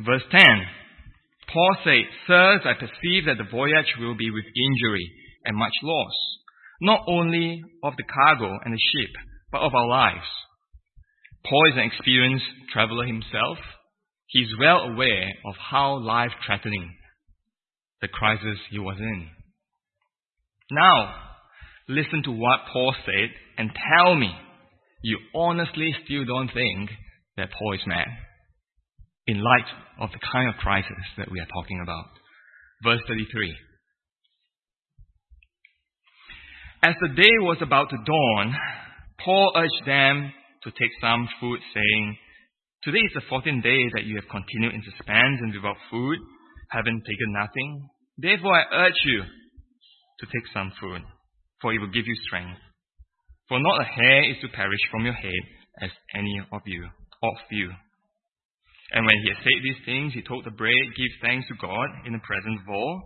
Verse 0.05 0.23
10 0.31 0.41
Paul 1.51 1.75
said, 1.83 2.03
Sirs, 2.27 2.61
I 2.63 2.73
perceive 2.79 3.25
that 3.25 3.37
the 3.37 3.51
voyage 3.51 3.93
will 3.99 4.15
be 4.15 4.31
with 4.31 4.45
injury 4.45 5.11
and 5.43 5.57
much 5.57 5.73
loss, 5.83 6.13
not 6.81 7.03
only 7.07 7.61
of 7.83 7.93
the 7.97 8.03
cargo 8.03 8.57
and 8.63 8.73
the 8.73 8.79
ship, 8.93 9.11
but 9.51 9.61
of 9.61 9.73
our 9.73 9.87
lives. 9.87 10.25
Paul 11.47 11.69
is 11.71 11.77
an 11.77 11.91
experienced 11.91 12.45
traveler 12.71 13.05
himself. 13.05 13.57
He 14.27 14.39
is 14.39 14.59
well 14.59 14.77
aware 14.77 15.29
of 15.45 15.55
how 15.71 15.99
life 15.99 16.31
threatening 16.45 16.95
the 18.01 18.07
crisis 18.07 18.57
he 18.69 18.79
was 18.79 18.97
in. 18.99 19.27
Now, 20.71 21.13
listen 21.89 22.23
to 22.23 22.31
what 22.31 22.61
Paul 22.71 22.95
said 23.05 23.29
and 23.57 23.69
tell 23.73 24.15
me 24.15 24.31
you 25.03 25.17
honestly 25.35 25.93
still 26.05 26.25
don't 26.25 26.51
think 26.53 26.89
that 27.37 27.49
Paul 27.57 27.73
is 27.73 27.81
mad 27.85 28.07
in 29.27 29.43
light 29.43 29.67
of 29.99 30.09
the 30.11 30.19
kind 30.31 30.49
of 30.49 30.55
crisis 30.55 31.03
that 31.17 31.31
we 31.31 31.39
are 31.39 31.47
talking 31.53 31.79
about. 31.83 32.05
Verse 32.83 33.01
33. 33.07 33.55
As 36.83 36.95
the 36.99 37.09
day 37.09 37.33
was 37.39 37.57
about 37.61 37.89
to 37.89 37.97
dawn, 38.05 38.55
Paul 39.23 39.53
urged 39.55 39.85
them 39.85 40.33
to 40.63 40.71
take 40.71 40.93
some 40.99 41.27
food, 41.39 41.59
saying, 41.73 42.17
Today 42.83 42.99
is 43.05 43.13
the 43.13 43.27
fourteenth 43.29 43.63
day 43.63 43.77
that 43.93 44.05
you 44.05 44.15
have 44.15 44.29
continued 44.29 44.73
in 44.73 44.81
suspense 44.81 45.37
and 45.41 45.53
without 45.53 45.77
food, 45.89 46.17
having 46.69 47.01
taken 47.05 47.29
nothing. 47.33 47.89
Therefore 48.17 48.57
I 48.57 48.87
urge 48.87 49.01
you 49.05 49.21
to 49.21 50.25
take 50.25 50.47
some 50.53 50.71
food, 50.79 51.01
for 51.61 51.73
it 51.73 51.79
will 51.79 51.93
give 51.93 52.07
you 52.07 52.17
strength. 52.25 52.57
For 53.49 53.59
not 53.59 53.81
a 53.81 53.85
hair 53.85 54.31
is 54.31 54.37
to 54.41 54.55
perish 54.55 54.81
from 54.89 55.05
your 55.05 55.13
head, 55.13 55.43
as 55.81 55.91
any 56.15 56.41
of 56.51 56.61
you, 56.65 56.85
of 57.21 57.37
you. 57.51 57.69
And 58.93 59.05
when 59.05 59.17
he 59.23 59.29
had 59.29 59.43
said 59.43 59.59
these 59.61 59.85
things, 59.85 60.13
he 60.13 60.21
took 60.21 60.43
the 60.43 60.51
bread, 60.51 60.97
gave 60.97 61.13
thanks 61.21 61.47
to 61.47 61.55
God 61.61 61.87
in 62.05 62.13
the 62.13 62.25
presence 62.25 62.59
of 62.65 62.73
all. 62.73 63.01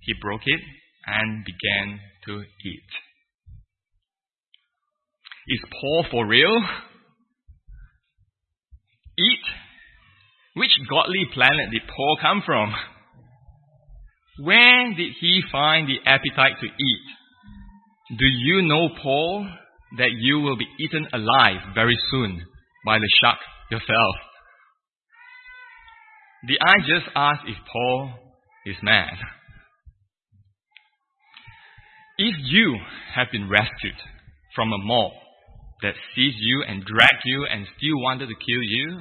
He 0.00 0.14
broke 0.20 0.42
it 0.44 0.60
and 1.06 1.44
began 1.44 2.00
to 2.26 2.42
eat. 2.42 2.90
Is 5.50 5.58
Paul 5.80 6.06
for 6.12 6.26
real? 6.28 6.62
Eat? 9.18 9.44
Which 10.54 10.70
godly 10.88 11.26
planet 11.34 11.72
did 11.72 11.82
Paul 11.88 12.18
come 12.22 12.40
from? 12.46 12.72
Where 14.44 14.94
did 14.96 15.12
he 15.20 15.42
find 15.50 15.88
the 15.88 15.98
appetite 16.08 16.60
to 16.60 16.66
eat? 16.66 18.16
Do 18.16 18.26
you 18.26 18.62
know, 18.62 18.90
Paul, 19.02 19.48
that 19.98 20.10
you 20.12 20.38
will 20.38 20.56
be 20.56 20.68
eaten 20.78 21.08
alive 21.12 21.74
very 21.74 21.98
soon 22.12 22.42
by 22.86 22.98
the 22.98 23.10
shark 23.20 23.38
yourself? 23.72 24.14
Did 26.46 26.58
I 26.60 26.74
just 26.80 27.10
ask 27.16 27.40
if 27.46 27.56
Paul 27.72 28.12
is 28.66 28.76
mad? 28.84 29.14
If 32.18 32.36
you 32.38 32.76
have 33.16 33.32
been 33.32 33.48
rescued 33.48 33.98
from 34.54 34.72
a 34.72 34.78
mob 34.78 35.12
that 35.82 35.94
seized 36.14 36.38
you 36.38 36.64
and 36.66 36.84
dragged 36.84 37.24
you 37.24 37.46
and 37.50 37.66
still 37.76 38.00
wanted 38.00 38.26
to 38.26 38.34
kill 38.34 38.62
you, 38.62 39.00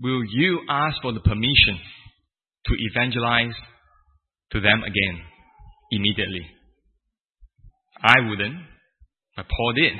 will 0.00 0.22
you 0.24 0.60
ask 0.68 1.00
for 1.02 1.12
the 1.12 1.20
permission 1.20 1.78
to 2.66 2.74
evangelize 2.78 3.54
to 4.52 4.60
them 4.60 4.82
again 4.82 5.20
immediately? 5.90 6.46
I 8.02 8.20
wouldn't, 8.28 8.56
but 9.36 9.46
Paul 9.48 9.72
did. 9.74 9.92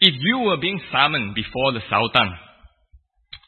If 0.00 0.14
you 0.20 0.38
were 0.40 0.58
being 0.58 0.80
summoned 0.92 1.34
before 1.34 1.72
the 1.72 1.80
Sultan, 1.90 2.32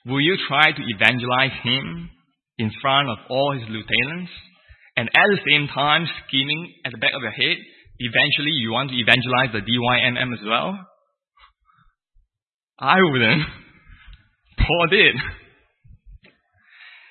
will 0.07 0.21
you 0.21 0.37
try 0.49 0.73
to 0.73 0.83
evangelize 0.83 1.57
him 1.63 2.11
in 2.59 2.71
front 2.81 3.09
of 3.09 3.19
all 3.29 3.53
his 3.53 3.69
lieutenants 3.69 4.33
and 4.97 5.09
at 5.09 5.29
the 5.31 5.41
same 5.49 5.69
time 5.69 6.07
scheming 6.27 6.75
at 6.85 6.93
the 6.93 6.99
back 6.99 7.13
of 7.15 7.23
your 7.23 7.31
head 7.31 7.59
eventually 7.99 8.55
you 8.61 8.73
want 8.73 8.90
to 8.90 8.97
evangelize 8.97 9.52
the 9.52 9.61
DYMM 9.61 10.33
as 10.33 10.45
well? 10.47 10.78
I 12.78 12.97
wouldn't. 13.00 13.43
Paul 14.59 14.87
did. 14.90 15.14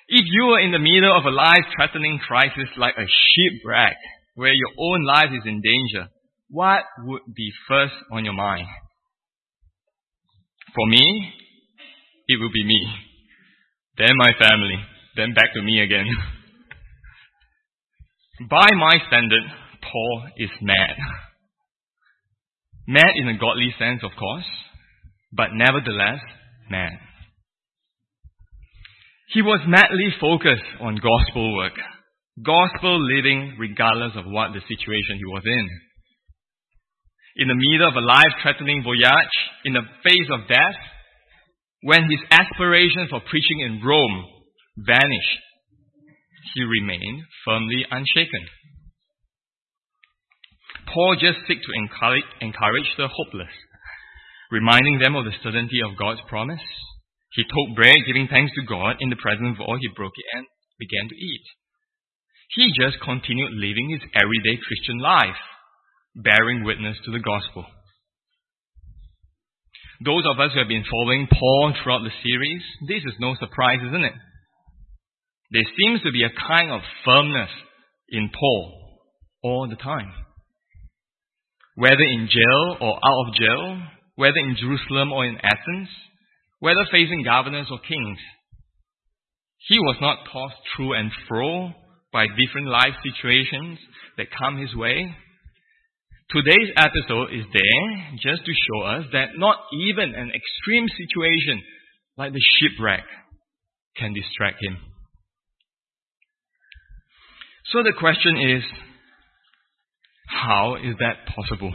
If 0.10 0.25
you 0.25 0.46
were 0.48 0.62
in 0.62 0.72
the 0.72 0.79
middle 0.79 1.15
of 1.17 1.25
a 1.25 1.32
life-threatening 1.32 2.20
crisis 2.25 2.70
like 2.77 2.96
a 2.98 3.06
shipwreck, 3.06 3.98
where 4.36 4.53
your 4.53 4.70
own 4.77 5.03
life 5.03 5.34
is 5.34 5.44
in 5.46 5.62
danger, 5.62 6.10
what 6.50 6.84
would 7.03 7.24
be 7.36 7.51
first 7.67 7.96
on 8.12 8.24
your 8.24 8.36
mind? 8.36 8.67
For 10.75 10.88
me, 10.88 11.34
it 12.27 12.39
would 12.39 12.53
be 12.53 12.63
me. 12.63 12.88
Then 13.98 14.12
my 14.15 14.32
family. 14.39 14.77
Then 15.15 15.34
back 15.34 15.53
to 15.56 15.62
me 15.63 15.82
again. 15.82 16.06
By 18.50 18.70
my 18.77 18.98
standard, 19.08 19.44
Paul 19.91 20.24
is 20.38 20.50
mad. 20.62 20.96
Mad 22.88 23.13
in 23.15 23.27
a 23.27 23.38
godly 23.38 23.74
sense, 23.77 24.01
of 24.03 24.12
course, 24.17 24.46
but 25.32 25.50
nevertheless 25.53 26.22
mad. 26.70 26.94
He 29.34 29.41
was 29.41 29.60
madly 29.67 30.08
focused 30.22 30.63
on 30.79 30.96
gospel 30.96 31.56
work, 31.56 31.74
gospel 32.41 32.96
living 33.03 33.58
regardless 33.60 34.13
of 34.15 34.25
what 34.25 34.53
the 34.53 34.62
situation 34.62 35.17
he 35.17 35.25
was 35.25 35.44
in. 35.46 35.67
In 37.38 37.48
the 37.50 37.60
middle 37.60 37.89
of 37.89 37.96
a 37.96 38.08
life-threatening 38.08 38.84
voyage, 38.84 39.38
in 39.65 39.74
the 39.74 39.84
face 40.03 40.29
of 40.32 40.48
death, 40.48 40.79
when 41.82 42.10
his 42.10 42.24
aspirations 42.32 43.10
for 43.10 43.20
preaching 43.29 43.60
in 43.62 43.84
Rome 43.86 44.25
vanished, 44.77 45.39
he 46.56 46.63
remained 46.63 47.24
firmly 47.46 47.86
unshaken. 47.91 48.48
Paul 50.94 51.20
just 51.20 51.44
seek 51.48 51.60
to 51.60 51.74
encourage, 51.75 52.24
encourage 52.39 52.88
the 52.96 53.12
hopeless, 53.12 53.51
reminding 54.51 55.00
them 55.00 55.15
of 55.15 55.25
the 55.25 55.36
certainty 55.44 55.84
of 55.84 56.00
God's 56.00 56.22
promise. 56.27 56.63
He 57.36 57.44
took 57.44 57.75
bread, 57.75 58.08
giving 58.08 58.27
thanks 58.32 58.53
to 58.56 58.65
God 58.65 58.96
in 59.00 59.10
the 59.10 59.20
presence 59.20 59.60
of 59.60 59.67
all. 59.67 59.77
He 59.79 59.91
broke 59.96 60.15
it 60.15 60.38
and 60.38 60.48
began 60.79 61.10
to 61.10 61.15
eat. 61.15 61.46
He 62.56 62.72
just 62.72 63.03
continued 63.03 63.51
living 63.51 63.91
his 63.91 64.10
everyday 64.15 64.56
Christian 64.63 65.00
life, 65.00 65.41
bearing 66.15 66.63
witness 66.63 66.98
to 67.03 67.12
the 67.12 67.20
gospel. 67.20 67.65
Those 70.00 70.24
of 70.32 70.39
us 70.39 70.53
who 70.53 70.60
have 70.60 70.72
been 70.72 70.88
following 70.88 71.27
Paul 71.27 71.74
throughout 71.84 72.06
the 72.08 72.15
series, 72.24 72.63
this 72.88 73.03
is 73.03 73.20
no 73.20 73.36
surprise, 73.36 73.84
isn't 73.84 74.06
it? 74.08 74.13
There 75.51 75.67
seems 75.75 76.01
to 76.03 76.12
be 76.12 76.24
a 76.24 76.32
kind 76.48 76.72
of 76.72 76.82
firmness 77.03 77.50
in 78.10 78.29
Paul 78.32 79.01
all 79.44 79.67
the 79.67 79.75
time 79.75 80.13
whether 81.77 82.05
in 82.12 82.27
jail 82.27 82.77
or 82.81 82.98
out 82.98 83.27
of 83.27 83.36
jail, 83.36 83.81
whether 84.15 84.38
in 84.38 84.57
Jerusalem 84.60 85.13
or 85.13 85.25
in 85.25 85.38
Athens, 85.38 85.88
whether 86.60 86.81
facing 86.91 87.24
governors 87.24 87.67
or 87.69 87.77
kings. 87.88 88.17
He 89.67 89.77
was 89.77 89.98
not 90.01 90.25
tossed 90.34 90.57
through 90.75 90.93
and 90.93 91.12
fro 91.27 91.69
by 92.12 92.25
different 92.25 92.67
life 92.67 92.98
situations 93.03 93.77
that 94.17 94.34
come 94.34 94.57
his 94.57 94.74
way. 94.75 95.15
Today's 96.31 96.74
episode 96.75 97.29
is 97.31 97.46
there 97.53 98.17
just 98.24 98.43
to 98.43 98.51
show 98.51 98.81
us 98.81 99.05
that 99.13 99.38
not 99.38 99.57
even 99.72 100.15
an 100.15 100.31
extreme 100.34 100.88
situation 100.89 101.62
like 102.17 102.34
the 102.34 102.41
shipwreck 102.57 103.05
can 103.96 104.13
distract 104.13 104.57
him. 104.65 104.77
So 107.72 107.84
the 107.84 107.93
question 108.00 108.38
is, 108.38 108.63
how 110.27 110.75
is 110.75 110.96
that 111.00 111.34
possible? 111.34 111.74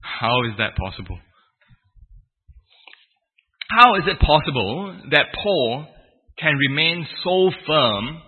How 0.00 0.44
is 0.44 0.52
that 0.58 0.76
possible? 0.76 1.18
How 3.70 3.96
is 3.96 4.04
it 4.06 4.18
possible 4.20 4.96
that 5.10 5.26
Paul 5.42 5.86
can 6.38 6.54
remain 6.56 7.06
so 7.24 7.50
firm 7.66 8.20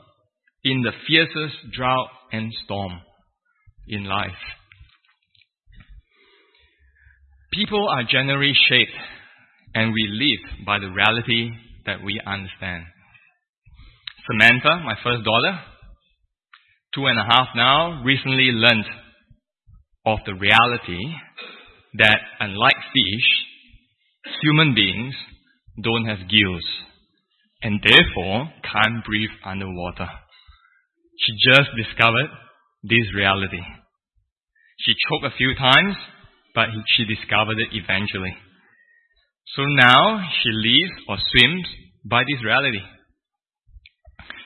in 0.65 0.83
the 0.83 0.93
fiercest 1.07 1.57
drought 1.73 2.09
and 2.33 2.53
storm 2.65 2.93
in 3.89 4.05
life? 4.05 4.31
People 7.53 7.89
are 7.89 8.05
generally 8.05 8.53
shaped 8.69 8.97
and 9.75 9.93
we 9.93 10.09
live 10.09 10.67
by 10.67 10.79
the 10.79 10.91
reality 10.91 11.51
that 11.87 12.03
we 12.03 12.21
understand. 12.25 12.85
Samantha, 14.27 14.83
my 14.85 14.95
first 15.03 15.25
daughter, 15.25 15.59
two 16.95 17.07
and 17.07 17.19
a 17.19 17.25
half 17.25 17.49
now, 17.57 18.03
recently 18.05 18.51
learned 18.53 18.85
of 20.07 20.19
the 20.27 20.35
reality 20.35 21.03
that 21.95 22.19
unlike 22.41 22.77
fish, 22.77 23.29
human 24.43 24.75
beings 24.75 25.15
don't 25.83 26.07
have 26.07 26.29
gills 26.29 26.65
and 27.63 27.81
therefore 27.83 28.49
can't 28.63 29.05
breathe 29.05 29.31
underwater. 29.45 30.09
She 31.21 31.33
just 31.53 31.71
discovered 31.77 32.31
this 32.83 33.13
reality. 33.15 33.61
She 34.81 34.95
choked 35.09 35.27
a 35.27 35.37
few 35.37 35.55
times, 35.55 35.95
but 36.55 36.69
she 36.97 37.05
discovered 37.05 37.59
it 37.61 37.77
eventually. 37.77 38.35
So 39.57 39.63
now 39.67 40.25
she 40.41 40.51
lives 40.51 40.97
or 41.09 41.17
swims 41.19 41.67
by 42.05 42.23
this 42.25 42.43
reality. 42.43 42.81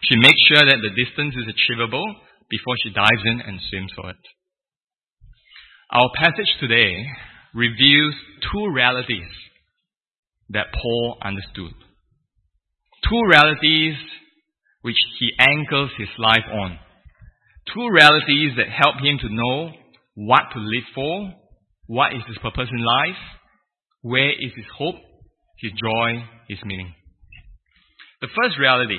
She 0.02 0.16
makes 0.18 0.40
sure 0.48 0.66
that 0.66 0.82
the 0.82 0.96
distance 0.98 1.34
is 1.38 1.46
achievable 1.46 2.04
before 2.50 2.74
she 2.82 2.90
dives 2.90 3.22
in 3.24 3.40
and 3.40 3.60
swims 3.70 3.92
for 3.94 4.10
it. 4.10 4.22
Our 5.94 6.10
passage 6.18 6.50
today 6.58 7.06
reveals 7.54 8.14
two 8.50 8.66
realities 8.74 9.30
that 10.50 10.66
Paul 10.74 11.18
understood. 11.22 11.70
Two 13.08 13.22
realities 13.30 13.94
which 14.82 14.96
he 15.20 15.30
anchors 15.38 15.90
his 15.96 16.08
life 16.18 16.50
on. 16.50 16.80
Two 17.72 17.88
realities 17.92 18.56
that 18.56 18.66
help 18.74 18.96
him 18.96 19.18
to 19.22 19.28
know 19.30 19.70
what 20.16 20.42
to 20.54 20.58
live 20.58 20.82
for, 20.96 21.32
what 21.86 22.12
is 22.12 22.22
his 22.26 22.38
purpose 22.38 22.68
in 22.72 22.84
life, 22.84 23.22
where 24.02 24.32
is 24.32 24.50
his 24.56 24.66
hope, 24.76 24.96
his 25.60 25.70
joy, 25.80 26.24
his 26.48 26.58
meaning. 26.64 26.92
The 28.20 28.34
first 28.34 28.58
reality, 28.58 28.98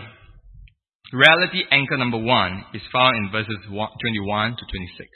reality 1.12 1.64
anchor 1.72 1.98
number 1.98 2.20
one, 2.20 2.64
is 2.74 2.82
found 2.94 3.18
in 3.18 3.34
verses 3.34 3.58
21 3.68 4.52
to 4.52 4.64
26. 4.64 5.10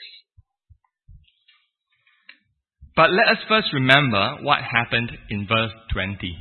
But 3.00 3.12
let 3.12 3.28
us 3.28 3.42
first 3.48 3.72
remember 3.72 4.42
what 4.42 4.58
happened 4.60 5.10
in 5.30 5.46
verse 5.48 5.72
20. 5.94 6.36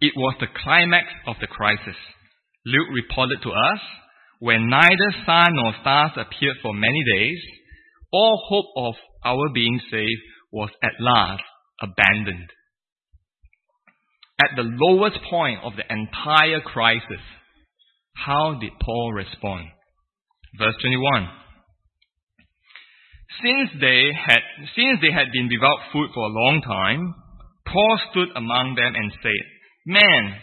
It 0.00 0.12
was 0.16 0.34
the 0.40 0.48
climax 0.64 1.06
of 1.28 1.36
the 1.40 1.46
crisis. 1.46 1.94
Luke 2.64 2.88
reported 2.92 3.38
to 3.44 3.50
us, 3.50 3.78
when 4.40 4.68
neither 4.68 5.14
sun 5.24 5.54
nor 5.54 5.74
stars 5.80 6.10
appeared 6.16 6.56
for 6.60 6.74
many 6.74 7.04
days, 7.14 7.38
all 8.12 8.42
hope 8.48 8.66
of 8.76 8.94
our 9.24 9.48
being 9.54 9.80
saved 9.92 10.22
was 10.50 10.70
at 10.82 10.98
last 10.98 11.44
abandoned. 11.80 12.50
At 14.40 14.56
the 14.56 14.64
lowest 14.66 15.18
point 15.30 15.60
of 15.62 15.74
the 15.76 15.84
entire 15.88 16.60
crisis, 16.62 17.22
how 18.16 18.58
did 18.60 18.72
Paul 18.82 19.12
respond? 19.12 19.66
Verse 20.58 20.74
21. 20.82 21.28
Since 23.42 23.80
they 23.80 24.12
had, 24.14 24.42
since 24.74 25.00
they 25.02 25.12
had 25.12 25.32
been 25.32 25.50
without 25.50 25.92
food 25.92 26.10
for 26.14 26.24
a 26.24 26.36
long 26.36 26.62
time, 26.62 27.14
Paul 27.66 27.98
stood 28.10 28.30
among 28.36 28.74
them 28.76 28.94
and 28.94 29.12
said, 29.22 29.42
Men, 29.86 30.38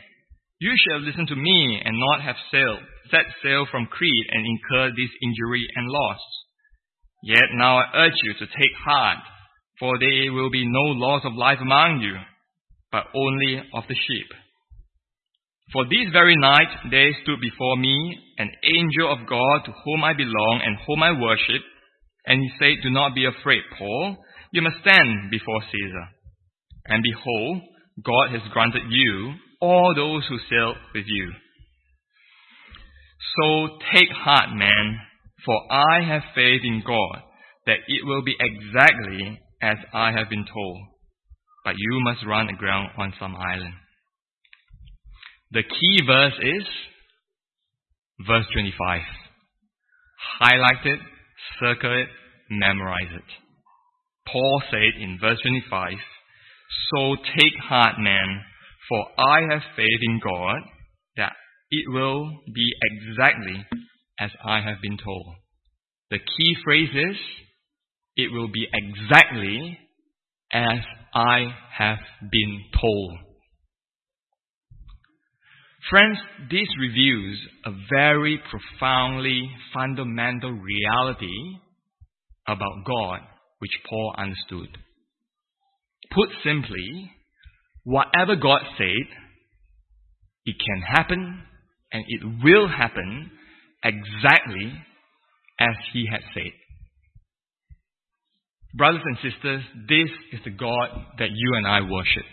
you 0.59 0.73
shall 0.75 1.01
listen 1.01 1.27
to 1.27 1.35
me 1.35 1.81
and 1.83 1.99
not 1.99 2.21
have 2.21 2.35
sailed, 2.51 2.83
set 3.09 3.25
sail 3.41 3.65
from 3.71 3.87
Crete 3.87 4.29
and 4.31 4.45
incur 4.45 4.91
this 4.91 5.11
injury 5.23 5.67
and 5.75 5.87
loss. 5.87 6.19
Yet 7.23 7.55
now 7.55 7.79
I 7.79 8.07
urge 8.07 8.19
you 8.23 8.33
to 8.33 8.47
take 8.47 8.75
heart, 8.85 9.19
for 9.79 9.97
there 9.99 10.31
will 10.31 10.51
be 10.51 10.65
no 10.67 10.91
loss 10.99 11.23
of 11.25 11.35
life 11.35 11.59
among 11.61 12.01
you, 12.01 12.15
but 12.91 13.07
only 13.15 13.63
of 13.73 13.83
the 13.87 13.95
sheep. 13.95 14.27
For 15.71 15.85
this 15.85 16.11
very 16.11 16.35
night 16.35 16.91
there 16.91 17.11
stood 17.23 17.39
before 17.39 17.77
me 17.77 18.19
an 18.37 18.51
angel 18.63 19.11
of 19.11 19.27
God 19.27 19.65
to 19.65 19.71
whom 19.83 20.03
I 20.03 20.13
belong 20.13 20.61
and 20.63 20.77
whom 20.85 21.01
I 21.01 21.11
worship, 21.19 21.63
and 22.25 22.41
he 22.41 22.49
said, 22.59 22.83
Do 22.83 22.89
not 22.89 23.15
be 23.15 23.25
afraid, 23.25 23.61
Paul. 23.77 24.17
You 24.51 24.61
must 24.61 24.77
stand 24.81 25.31
before 25.31 25.61
Caesar. 25.71 26.07
And 26.85 27.03
behold, 27.03 27.61
God 28.03 28.31
has 28.31 28.51
granted 28.51 28.83
you 28.89 29.33
all 29.61 29.93
those 29.95 30.25
who 30.27 30.37
sail 30.49 30.75
with 30.93 31.05
you. 31.07 31.31
So 33.37 33.77
take 33.93 34.09
heart, 34.09 34.49
man, 34.53 34.99
for 35.45 35.55
I 35.71 36.03
have 36.05 36.21
faith 36.35 36.61
in 36.63 36.83
God 36.85 37.21
that 37.65 37.79
it 37.87 38.05
will 38.05 38.23
be 38.23 38.35
exactly 38.39 39.39
as 39.61 39.77
I 39.93 40.11
have 40.11 40.29
been 40.29 40.45
told. 40.53 40.77
But 41.63 41.75
you 41.77 41.99
must 42.01 42.25
run 42.25 42.49
aground 42.49 42.89
on 42.97 43.13
some 43.19 43.35
island. 43.35 43.73
The 45.51 45.63
key 45.63 46.05
verse 46.05 46.33
is 46.41 46.67
verse 48.27 48.45
25. 48.53 49.01
Highlight 50.39 50.85
it, 50.85 50.99
circle 51.59 52.01
it, 52.01 52.07
memorize 52.49 53.11
it. 53.13 53.29
Paul 54.31 54.61
said 54.71 55.01
in 55.01 55.17
verse 55.21 55.39
25, 55.41 55.93
So 56.91 57.15
take 57.15 57.57
heart, 57.61 57.95
man, 57.99 58.41
for 58.89 59.05
I 59.17 59.41
have 59.51 59.61
faith 59.75 60.01
in 60.01 60.19
God 60.23 60.61
that 61.17 61.33
it 61.69 61.85
will 61.87 62.29
be 62.53 62.71
exactly 62.91 63.65
as 64.19 64.31
I 64.43 64.61
have 64.61 64.81
been 64.81 64.97
told. 65.03 65.35
The 66.09 66.19
key 66.19 66.55
phrase 66.63 66.89
is, 66.93 67.17
it 68.15 68.31
will 68.31 68.47
be 68.47 68.67
exactly 68.71 69.79
as 70.51 70.79
I 71.15 71.47
have 71.77 71.99
been 72.31 72.61
told. 72.79 73.17
Friends, 75.89 76.17
this 76.49 76.67
reveals 76.79 77.37
a 77.65 77.71
very 77.89 78.41
profoundly 78.49 79.49
fundamental 79.73 80.51
reality 80.51 81.57
about 82.47 82.85
God 82.85 83.19
which 83.59 83.71
Paul 83.89 84.15
understood. 84.17 84.77
Put 86.11 86.29
simply, 86.43 87.11
whatever 87.83 88.35
God 88.35 88.61
said, 88.77 89.07
it 90.45 90.55
can 90.65 90.81
happen 90.81 91.43
and 91.91 92.03
it 92.07 92.43
will 92.43 92.67
happen 92.69 93.31
exactly 93.83 94.73
as 95.59 95.75
He 95.91 96.07
had 96.09 96.21
said. 96.33 96.51
Brothers 98.75 99.03
and 99.03 99.17
sisters, 99.17 99.63
this 99.89 100.09
is 100.31 100.39
the 100.45 100.51
God 100.51 100.89
that 101.19 101.29
you 101.31 101.55
and 101.55 101.67
I 101.67 101.81
worship. 101.81 102.25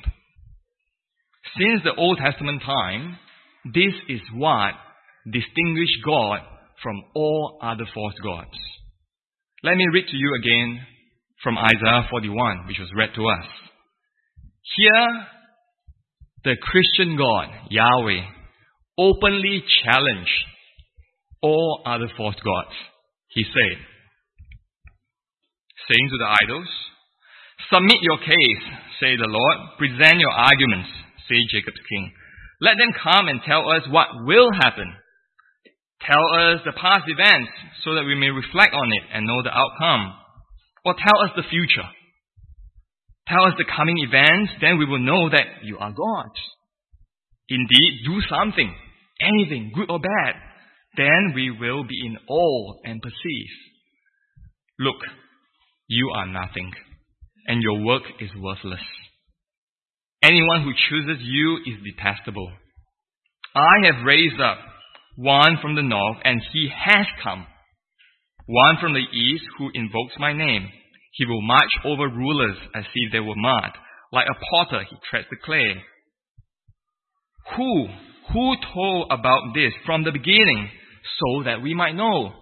Since 1.59 1.83
the 1.83 1.95
Old 1.97 2.19
Testament 2.19 2.63
time, 2.65 3.19
this 3.64 3.94
is 4.09 4.20
what 4.35 4.75
distinguished 5.31 6.01
God 6.05 6.40
from 6.83 7.03
all 7.14 7.59
other 7.62 7.85
false 7.92 8.14
gods. 8.23 8.57
Let 9.62 9.77
me 9.77 9.85
read 9.92 10.07
to 10.07 10.16
you 10.16 10.35
again 10.40 10.81
from 11.42 11.59
Isaiah 11.59 12.09
41, 12.11 12.66
which 12.66 12.79
was 12.79 12.88
read 12.96 13.11
to 13.14 13.23
us. 13.23 13.46
Here, 14.77 15.27
the 16.44 16.57
Christian 16.62 17.16
God, 17.16 17.49
Yahweh, 17.70 18.23
openly 18.96 19.62
challenged 19.85 20.31
all 21.42 21.83
other 21.85 22.09
false 22.16 22.37
gods. 22.37 22.77
He 23.29 23.44
said, 23.44 23.79
saying 25.88 26.09
to 26.11 26.18
the 26.18 26.37
idols, 26.44 26.68
Submit 27.68 28.01
your 28.03 28.18
case, 28.18 28.64
say 29.01 29.16
the 29.16 29.29
Lord. 29.29 29.57
Present 29.79 30.18
your 30.18 30.33
arguments, 30.33 30.88
say 31.29 31.37
Jacob's 31.53 31.81
king. 31.88 32.12
Let 32.61 32.77
them 32.77 32.92
come 32.92 33.29
and 33.29 33.40
tell 33.46 33.68
us 33.70 33.83
what 33.88 34.09
will 34.25 34.51
happen. 34.53 34.92
Tell 36.07 36.25
us 36.40 36.61
the 36.64 36.73
past 36.73 37.05
events 37.09 37.51
so 37.85 37.94
that 37.94 38.05
we 38.05 38.14
may 38.14 38.29
reflect 38.29 38.75
on 38.75 38.88
it 38.92 39.05
and 39.12 39.27
know 39.27 39.42
the 39.42 39.53
outcome. 39.53 40.14
Or 40.85 40.94
tell 40.94 41.20
us 41.25 41.31
the 41.37 41.49
future. 41.49 41.88
Tell 43.29 43.44
us 43.44 43.55
the 43.59 43.68
coming 43.77 43.99
events, 43.99 44.53
then 44.61 44.79
we 44.79 44.87
will 44.87 44.99
know 44.99 45.31
that 45.31 45.62
you 45.62 45.79
are 45.79 45.92
God. 45.92 46.33
Indeed, 47.49 48.01
do 48.05 48.20
something, 48.29 48.75
anything, 49.20 49.73
good 49.75 49.90
or 49.90 50.01
bad, 50.01 50.35
then 50.96 51.33
we 51.35 51.51
will 51.51 51.85
be 51.85 52.07
in 52.07 52.16
awe 52.29 52.75
and 52.85 53.01
perceive. 53.01 53.53
Look, 54.79 54.96
you 55.87 56.11
are 56.14 56.27
nothing, 56.27 56.73
and 57.46 57.62
your 57.62 57.85
work 57.85 58.03
is 58.20 58.31
worthless. 58.37 58.81
Anyone 60.22 60.64
who 60.64 60.72
chooses 60.88 61.22
you 61.22 61.59
is 61.66 61.83
detestable. 61.83 62.52
I 63.54 63.87
have 63.87 64.04
raised 64.04 64.40
up 64.40 64.59
one 65.16 65.56
from 65.62 65.74
the 65.74 65.83
north, 65.83 66.18
and 66.24 66.42
he 66.52 66.68
has 66.68 67.06
come. 67.22 67.46
One 68.46 68.76
from 68.80 68.92
the 68.92 68.98
east 69.00 69.44
who 69.59 69.70
invokes 69.72 70.14
my 70.18 70.33
name. 70.33 70.68
He 71.12 71.24
will 71.24 71.40
march 71.40 71.70
over 71.85 72.09
rulers 72.09 72.56
as 72.74 72.85
if 72.94 73.12
they 73.12 73.20
were 73.20 73.35
mud. 73.37 73.70
Like 74.12 74.26
a 74.28 74.38
potter, 74.50 74.85
he 74.88 74.96
treads 75.09 75.28
the 75.30 75.37
clay. 75.42 75.74
Who, 77.56 77.87
who 78.33 78.54
told 78.74 79.06
about 79.11 79.54
this 79.54 79.72
from 79.87 80.04
the 80.04 80.12
beginning 80.12 80.68
so 81.18 81.44
that 81.44 81.62
we 81.62 81.74
might 81.74 81.94
know? 81.94 82.33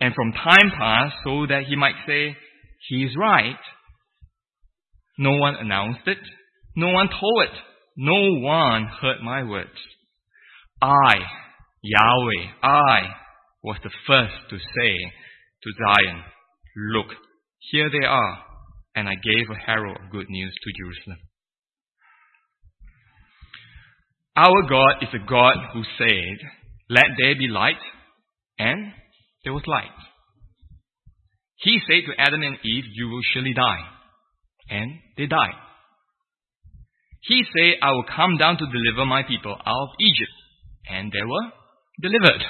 And 0.00 0.14
from 0.14 0.32
time 0.32 0.70
past 0.78 1.14
so 1.24 1.46
that 1.46 1.64
he 1.68 1.76
might 1.76 1.96
say, 2.06 2.36
he 2.88 3.04
is 3.04 3.16
right. 3.18 3.58
No 5.18 5.36
one 5.36 5.56
announced 5.56 6.06
it. 6.06 6.18
No 6.76 6.88
one 6.88 7.08
told 7.08 7.42
it. 7.44 7.58
No 7.96 8.40
one 8.40 8.86
heard 9.00 9.22
my 9.22 9.42
words. 9.42 9.70
I, 10.82 11.14
Yahweh, 11.82 12.52
I 12.62 12.98
was 13.62 13.78
the 13.82 13.90
first 14.06 14.34
to 14.50 14.58
say 14.58 14.96
to 15.62 15.70
Zion, 15.72 16.22
Look, 16.92 17.06
here 17.70 17.90
they 17.90 18.06
are. 18.06 18.38
And 18.94 19.08
I 19.08 19.14
gave 19.14 19.50
a 19.50 19.66
herald 19.66 19.96
of 20.02 20.10
good 20.10 20.28
news 20.28 20.54
to 20.54 20.82
Jerusalem. 20.82 21.18
Our 24.36 24.68
God 24.68 25.02
is 25.02 25.08
a 25.14 25.26
God 25.26 25.56
who 25.72 25.82
said, 25.98 26.38
Let 26.90 27.06
there 27.18 27.34
be 27.38 27.48
light, 27.48 27.80
and 28.58 28.92
there 29.44 29.54
was 29.54 29.62
light. 29.66 29.96
He 31.56 31.78
said 31.86 32.02
to 32.06 32.20
Adam 32.20 32.42
and 32.42 32.56
Eve, 32.62 32.84
You 32.94 33.08
will 33.08 33.22
surely 33.32 33.54
die. 33.54 33.95
And 34.68 34.98
they 35.16 35.26
died. 35.26 35.54
He 37.22 37.42
said, 37.56 37.74
I 37.82 37.90
will 37.92 38.04
come 38.04 38.36
down 38.38 38.56
to 38.58 38.66
deliver 38.66 39.04
my 39.06 39.22
people 39.22 39.52
out 39.52 39.82
of 39.82 39.88
Egypt. 40.00 40.32
And 40.88 41.10
they 41.10 41.24
were 41.26 41.50
delivered. 42.00 42.42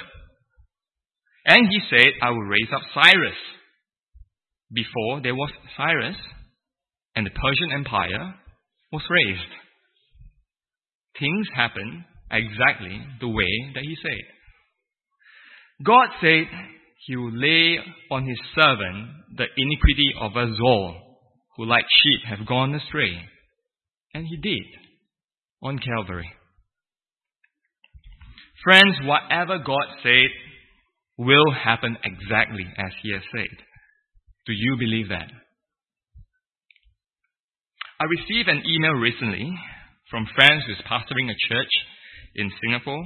And 1.45 1.67
he 1.69 1.79
said, 1.89 2.13
I 2.21 2.29
will 2.31 2.41
raise 2.41 2.69
up 2.75 2.81
Cyrus. 2.93 3.37
Before 4.71 5.21
there 5.23 5.35
was 5.35 5.49
Cyrus, 5.77 6.17
and 7.15 7.25
the 7.25 7.31
Persian 7.31 7.71
Empire 7.73 8.35
was 8.91 9.01
raised. 9.09 9.51
Things 11.19 11.47
happened 11.55 12.03
exactly 12.29 13.01
the 13.19 13.27
way 13.27 13.71
that 13.73 13.83
he 13.83 13.95
said. 14.03 14.23
God 15.83 16.09
said 16.21 16.45
he 17.07 17.15
will 17.15 17.33
lay 17.33 17.77
on 18.11 18.27
his 18.27 18.37
servant 18.53 19.09
the 19.35 19.45
iniquity 19.57 20.13
of 20.19 20.37
us 20.37 20.59
all, 20.61 21.06
who 21.57 21.65
like 21.65 21.85
sheep 22.03 22.21
have 22.29 22.47
gone 22.47 22.73
astray. 22.73 23.19
And 24.13 24.25
he 24.27 24.37
did 24.37 24.63
on 25.61 25.79
Calvary. 25.79 26.31
Friends, 28.63 28.95
whatever 29.03 29.57
God 29.59 29.85
said 30.03 30.29
will 31.17 31.51
happen 31.51 31.97
exactly 32.03 32.65
as 32.77 32.91
he 33.01 33.11
has 33.13 33.23
said. 33.35 33.57
Do 34.45 34.53
you 34.53 34.77
believe 34.79 35.09
that? 35.09 35.29
I 37.99 38.05
received 38.05 38.47
an 38.47 38.63
email 38.65 38.93
recently 38.93 39.51
from 40.09 40.27
friends 40.35 40.63
who's 40.65 40.81
pastoring 40.89 41.29
a 41.29 41.47
church 41.49 41.69
in 42.35 42.51
Singapore. 42.61 43.03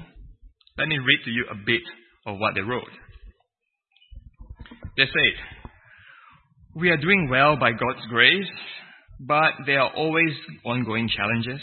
Let 0.77 0.87
me 0.87 0.97
read 0.97 1.19
to 1.25 1.31
you 1.31 1.45
a 1.49 1.55
bit 1.55 1.81
of 2.25 2.37
what 2.37 2.53
they 2.55 2.61
wrote. 2.61 2.91
They 4.97 5.05
said, 5.05 5.60
We 6.73 6.89
are 6.89 6.97
doing 6.97 7.27
well 7.29 7.57
by 7.57 7.71
God's 7.71 8.05
grace, 8.07 8.47
but 9.19 9.65
there 9.65 9.81
are 9.81 9.93
always 9.93 10.31
ongoing 10.63 11.09
challenges. 11.09 11.61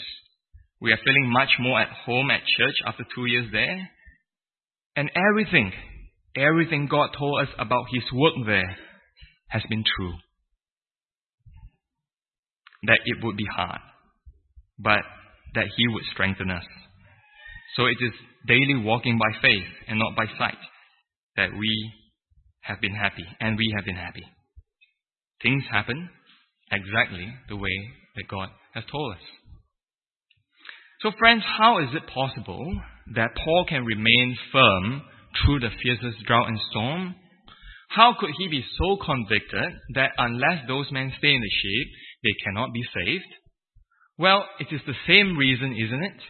We 0.79 0.91
are 0.93 0.99
feeling 1.03 1.31
much 1.31 1.49
more 1.59 1.81
at 1.81 1.89
home 2.05 2.29
at 2.29 2.41
church 2.57 2.75
after 2.85 3.03
two 3.15 3.25
years 3.25 3.47
there. 3.51 3.89
And 4.95 5.09
everything, 5.31 5.71
everything 6.37 6.87
God 6.89 7.09
told 7.17 7.41
us 7.41 7.47
about 7.57 7.85
His 7.91 8.03
work 8.13 8.33
there 8.45 8.77
has 9.47 9.63
been 9.67 9.83
true. 9.97 10.13
That 12.83 12.99
it 13.05 13.17
would 13.23 13.35
be 13.35 13.47
hard, 13.51 13.81
but 14.77 15.01
that 15.55 15.65
He 15.75 15.87
would 15.87 16.03
strengthen 16.13 16.51
us. 16.51 16.63
So 17.75 17.85
it 17.85 17.97
is 17.99 18.13
daily 18.47 18.83
walking 18.83 19.17
by 19.17 19.39
faith 19.41 19.67
and 19.87 19.97
not 19.97 20.15
by 20.15 20.25
sight 20.37 20.59
that 21.35 21.49
we 21.57 21.91
have 22.61 22.79
been 22.79 22.93
happy, 22.93 23.25
and 23.39 23.57
we 23.57 23.73
have 23.75 23.85
been 23.85 23.95
happy. 23.95 24.23
Things 25.41 25.63
happen 25.71 26.09
exactly 26.71 27.27
the 27.47 27.55
way 27.55 27.89
that 28.15 28.27
God 28.29 28.49
has 28.73 28.83
told 28.91 29.13
us. 29.13 29.21
So, 31.01 31.11
friends, 31.17 31.43
how 31.57 31.79
is 31.79 31.89
it 31.93 32.13
possible 32.13 32.65
that 33.15 33.35
Paul 33.43 33.65
can 33.67 33.85
remain 33.85 34.37
firm 34.51 35.01
through 35.41 35.61
the 35.61 35.69
fiercest 35.81 36.25
drought 36.25 36.49
and 36.49 36.59
storm? 36.71 37.15
How 37.89 38.15
could 38.19 38.31
he 38.37 38.47
be 38.49 38.63
so 38.77 38.97
convicted 39.03 39.71
that 39.95 40.11
unless 40.17 40.67
those 40.67 40.91
men 40.91 41.13
stay 41.17 41.33
in 41.33 41.41
the 41.41 41.49
shade, 41.63 41.87
they 42.23 42.35
cannot 42.43 42.73
be 42.73 42.83
saved? 42.93 43.33
Well, 44.17 44.45
it 44.59 44.67
is 44.71 44.81
the 44.85 44.93
same 45.07 45.37
reason, 45.37 45.73
isn't 45.73 46.03
it? 46.03 46.21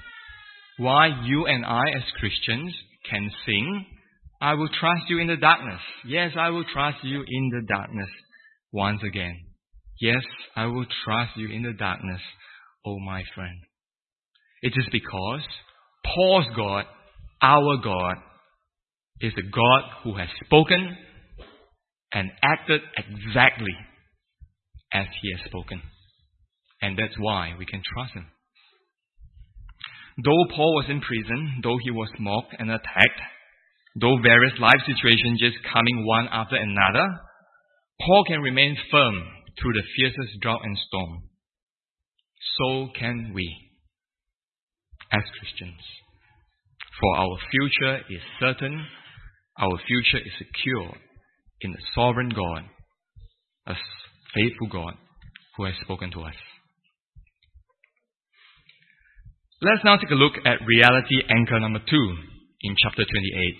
Why 0.77 1.07
you 1.25 1.47
and 1.47 1.65
I 1.65 1.89
as 1.95 2.03
Christians 2.19 2.73
can 3.09 3.31
sing 3.45 3.85
I 4.41 4.53
will 4.53 4.69
trust 4.69 5.09
you 5.09 5.19
in 5.19 5.27
the 5.27 5.35
darkness. 5.35 5.81
Yes, 6.05 6.31
I 6.39 6.49
will 6.49 6.63
trust 6.63 7.03
you 7.03 7.25
in 7.27 7.49
the 7.49 7.67
darkness 7.67 8.09
once 8.71 9.01
again. 9.05 9.35
Yes, 9.99 10.23
I 10.55 10.65
will 10.65 10.85
trust 11.03 11.31
you 11.35 11.49
in 11.49 11.63
the 11.63 11.73
darkness, 11.73 12.21
oh 12.85 12.99
my 12.99 13.23
friend. 13.35 13.57
It 14.61 14.73
is 14.75 14.87
because 14.91 15.41
Paul's 16.05 16.47
God, 16.55 16.85
our 17.41 17.77
God, 17.83 18.15
is 19.21 19.33
a 19.37 19.49
God 19.49 19.81
who 20.03 20.17
has 20.17 20.29
spoken 20.45 20.95
and 22.13 22.31
acted 22.43 22.81
exactly 22.97 23.75
as 24.93 25.05
he 25.21 25.31
has 25.35 25.45
spoken. 25.45 25.81
And 26.81 26.97
that's 26.97 27.15
why 27.19 27.53
we 27.57 27.65
can 27.65 27.81
trust 27.93 28.13
him. 28.13 28.27
Though 30.23 30.55
Paul 30.55 30.75
was 30.75 30.85
in 30.89 31.01
prison, 31.01 31.59
though 31.63 31.77
he 31.83 31.91
was 31.91 32.09
mocked 32.19 32.55
and 32.57 32.71
attacked, 32.71 33.21
Though 33.97 34.17
various 34.21 34.53
life 34.59 34.79
situations 34.85 35.41
just 35.41 35.57
coming 35.73 36.05
one 36.05 36.27
after 36.31 36.55
another, 36.55 37.07
Paul 38.01 38.23
can 38.27 38.41
remain 38.41 38.75
firm 38.91 39.23
through 39.59 39.73
the 39.73 39.83
fiercest 39.95 40.39
drought 40.41 40.61
and 40.63 40.77
storm. 40.87 41.23
So 42.57 42.87
can 42.97 43.31
we, 43.33 43.55
as 45.11 45.23
Christians. 45.39 45.81
For 46.99 47.17
our 47.17 47.37
future 47.51 47.97
is 48.09 48.21
certain, 48.39 48.85
our 49.57 49.77
future 49.87 50.17
is 50.17 50.31
secure 50.37 50.93
in 51.61 51.71
the 51.71 51.79
sovereign 51.95 52.29
God, 52.29 52.63
a 53.67 53.75
faithful 54.33 54.67
God 54.71 54.93
who 55.57 55.65
has 55.65 55.73
spoken 55.81 56.11
to 56.11 56.21
us. 56.21 56.35
Let's 59.61 59.83
now 59.83 59.97
take 59.97 60.11
a 60.11 60.15
look 60.15 60.35
at 60.45 60.65
reality 60.65 61.21
anchor 61.29 61.59
number 61.59 61.79
two 61.79 62.15
in 62.61 62.75
chapter 62.81 63.03
28. 63.03 63.55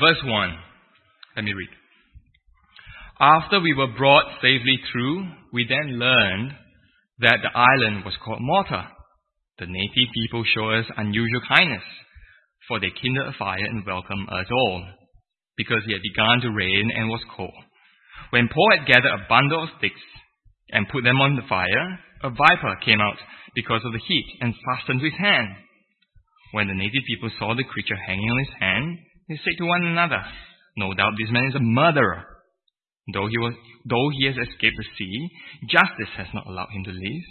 Verse 0.00 0.18
1. 0.24 0.58
Let 1.38 1.44
me 1.44 1.52
read. 1.54 1.70
After 3.20 3.60
we 3.60 3.72
were 3.72 3.94
brought 3.96 4.42
safely 4.42 4.74
through, 4.90 5.22
we 5.52 5.70
then 5.70 5.96
learned 5.96 6.50
that 7.20 7.38
the 7.46 7.54
island 7.54 8.04
was 8.04 8.18
called 8.24 8.42
Malta. 8.42 8.90
The 9.60 9.70
native 9.70 10.10
people 10.18 10.42
showed 10.42 10.82
us 10.82 10.90
unusual 10.96 11.40
kindness, 11.46 11.86
for 12.66 12.80
they 12.80 12.90
kindled 12.90 13.28
a 13.30 13.38
fire 13.38 13.62
and 13.62 13.86
welcomed 13.86 14.26
us 14.34 14.50
all, 14.50 14.82
because 15.56 15.86
it 15.86 15.94
had 15.94 16.02
begun 16.02 16.40
to 16.42 16.58
rain 16.58 16.90
and 16.90 17.08
was 17.08 17.22
cold. 17.36 17.54
When 18.30 18.50
Paul 18.50 18.74
had 18.74 18.88
gathered 18.90 19.14
a 19.14 19.28
bundle 19.28 19.62
of 19.62 19.70
sticks 19.78 20.02
and 20.74 20.90
put 20.90 21.04
them 21.04 21.20
on 21.22 21.36
the 21.36 21.46
fire, 21.46 21.86
a 22.24 22.30
viper 22.34 22.82
came 22.84 22.98
out 23.00 23.18
because 23.54 23.82
of 23.86 23.92
the 23.92 24.02
heat 24.08 24.26
and 24.40 24.58
fastened 24.66 24.98
to 24.98 25.06
his 25.06 25.18
hand. 25.22 25.54
When 26.50 26.66
the 26.66 26.74
native 26.74 27.06
people 27.06 27.30
saw 27.38 27.54
the 27.54 27.62
creature 27.62 27.94
hanging 27.94 28.28
on 28.28 28.38
his 28.42 28.54
hand, 28.58 28.98
they 29.28 29.38
said 29.38 29.54
to 29.58 29.70
one 29.70 29.86
another, 29.86 30.18
No 30.78 30.94
doubt 30.94 31.18
this 31.18 31.30
man 31.34 31.50
is 31.50 31.56
a 31.56 31.60
murderer. 31.60 32.22
Though 33.12 33.26
he, 33.26 33.38
was, 33.38 33.54
though 33.84 34.08
he 34.14 34.26
has 34.26 34.36
escaped 34.38 34.78
the 34.78 34.86
sea, 34.96 35.28
justice 35.66 36.12
has 36.16 36.28
not 36.32 36.46
allowed 36.46 36.70
him 36.70 36.84
to 36.84 36.94
live. 36.94 37.26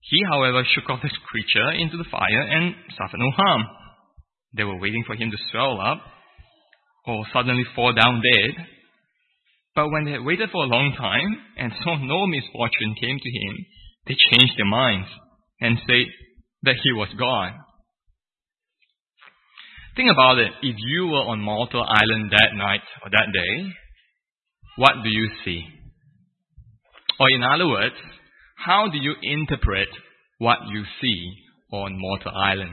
He, 0.00 0.24
however, 0.24 0.64
shook 0.64 0.88
off 0.88 1.02
this 1.02 1.12
creature 1.28 1.70
into 1.76 1.98
the 1.98 2.08
fire 2.10 2.40
and 2.40 2.74
suffered 2.96 3.20
no 3.20 3.30
harm. 3.36 3.66
They 4.56 4.64
were 4.64 4.80
waiting 4.80 5.04
for 5.06 5.16
him 5.16 5.30
to 5.30 5.36
swell 5.50 5.78
up 5.80 6.00
or 7.06 7.26
suddenly 7.32 7.64
fall 7.76 7.92
down 7.92 8.22
dead. 8.24 8.66
But 9.74 9.90
when 9.90 10.04
they 10.06 10.12
had 10.12 10.24
waited 10.24 10.48
for 10.50 10.64
a 10.64 10.72
long 10.72 10.94
time 10.96 11.36
and 11.58 11.72
saw 11.84 11.98
no 11.98 12.26
misfortune 12.26 12.96
came 13.00 13.18
to 13.20 13.30
him, 13.30 13.54
they 14.06 14.16
changed 14.32 14.54
their 14.56 14.66
minds 14.66 15.08
and 15.60 15.76
said 15.86 16.06
that 16.62 16.80
he 16.82 16.92
was 16.92 17.08
God. 17.18 17.52
Think 20.00 20.16
about 20.16 20.38
it. 20.38 20.52
If 20.62 20.76
you 20.78 21.08
were 21.08 21.28
on 21.28 21.40
Malta 21.40 21.76
Island 21.76 22.32
that 22.32 22.56
night 22.56 22.80
or 23.04 23.10
that 23.10 23.28
day, 23.34 23.68
what 24.76 24.92
do 25.04 25.10
you 25.10 25.28
see? 25.44 25.60
Or 27.20 27.28
in 27.28 27.42
other 27.42 27.68
words, 27.68 27.96
how 28.56 28.88
do 28.90 28.96
you 28.96 29.12
interpret 29.20 29.88
what 30.38 30.56
you 30.72 30.84
see 31.02 31.34
on 31.70 32.00
Malta 32.00 32.30
Island? 32.34 32.72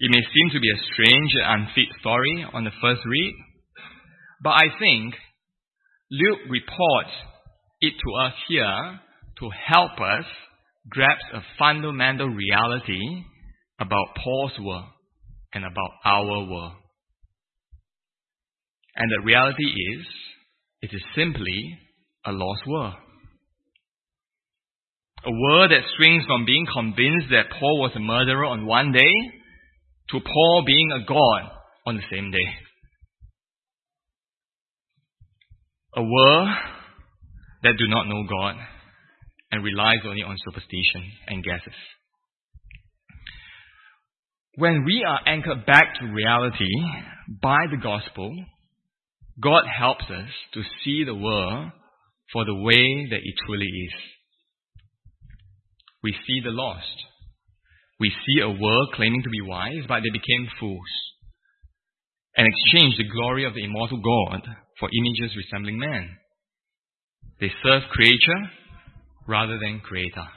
It 0.00 0.10
may 0.10 0.22
seem 0.22 0.48
to 0.54 0.60
be 0.60 0.70
a 0.70 0.82
strange 0.94 1.30
and 1.34 1.68
unfit 1.68 1.92
story 2.00 2.46
on 2.54 2.64
the 2.64 2.72
first 2.80 3.02
read, 3.04 3.34
but 4.42 4.54
I 4.56 4.72
think 4.78 5.12
Luke 6.10 6.40
reports 6.48 7.12
it 7.82 7.92
to 7.92 8.14
us 8.24 8.32
here 8.48 9.00
to 9.40 9.50
help 9.68 10.00
us 10.00 10.24
grasp 10.88 11.26
a 11.34 11.42
fundamental 11.58 12.28
reality 12.30 13.24
about 13.78 14.16
Paul's 14.24 14.58
work 14.58 14.93
and 15.54 15.64
about 15.64 15.90
our 16.04 16.24
world. 16.24 16.72
And 18.96 19.10
the 19.10 19.24
reality 19.24 19.64
is, 19.64 20.06
It 20.82 20.90
is 20.92 21.02
simply 21.16 21.78
a 22.26 22.32
lost 22.32 22.60
world. 22.66 22.92
A 25.24 25.30
world 25.30 25.70
that 25.70 25.80
swings 25.96 26.24
from 26.26 26.44
being 26.44 26.66
convinced 26.70 27.28
that 27.30 27.48
Paul 27.58 27.80
was 27.80 27.92
a 27.96 28.00
murderer 28.00 28.44
on 28.44 28.66
one 28.66 28.92
day 28.92 29.14
to 30.10 30.20
Paul 30.20 30.62
being 30.66 30.90
a 30.92 31.06
god 31.06 31.42
on 31.86 31.96
the 31.96 32.02
same 32.10 32.30
day. 32.30 32.48
A 35.96 36.02
world 36.02 36.48
that 37.62 37.78
do 37.78 37.88
not 37.88 38.06
know 38.06 38.24
God 38.28 38.56
and 39.52 39.64
relies 39.64 40.00
only 40.04 40.22
on 40.22 40.36
superstition 40.44 41.10
and 41.28 41.42
guesses. 41.42 41.78
When 44.56 44.84
we 44.84 45.04
are 45.06 45.20
anchored 45.26 45.66
back 45.66 45.94
to 45.98 46.06
reality 46.06 46.70
by 47.42 47.66
the 47.70 47.76
gospel, 47.76 48.32
God 49.40 49.64
helps 49.66 50.04
us 50.04 50.30
to 50.52 50.62
see 50.84 51.02
the 51.04 51.14
world 51.14 51.72
for 52.32 52.44
the 52.44 52.54
way 52.54 53.06
that 53.10 53.20
it 53.22 53.34
truly 53.44 53.66
is. 53.66 53.94
We 56.04 56.12
see 56.12 56.40
the 56.44 56.50
lost. 56.50 56.86
We 57.98 58.10
see 58.10 58.42
a 58.42 58.48
world 58.48 58.90
claiming 58.94 59.22
to 59.24 59.30
be 59.30 59.40
wise, 59.40 59.86
but 59.88 60.00
they 60.04 60.10
became 60.10 60.48
fools 60.60 60.92
and 62.36 62.46
exchanged 62.46 62.98
the 62.98 63.10
glory 63.10 63.46
of 63.46 63.54
the 63.54 63.64
immortal 63.64 64.00
God 64.00 64.42
for 64.78 64.88
images 64.92 65.36
resembling 65.36 65.78
man. 65.78 66.10
They 67.40 67.50
serve 67.62 67.82
creature 67.90 68.50
rather 69.26 69.58
than 69.58 69.80
creator. 69.80 70.28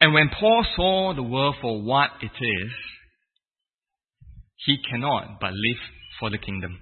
And 0.00 0.12
when 0.12 0.30
Paul 0.38 0.64
saw 0.76 1.14
the 1.14 1.22
world 1.22 1.56
for 1.60 1.82
what 1.82 2.10
it 2.20 2.26
is, 2.26 2.72
he 4.66 4.78
cannot 4.90 5.38
but 5.40 5.52
live 5.52 5.80
for 6.18 6.30
the 6.30 6.38
kingdom. 6.38 6.78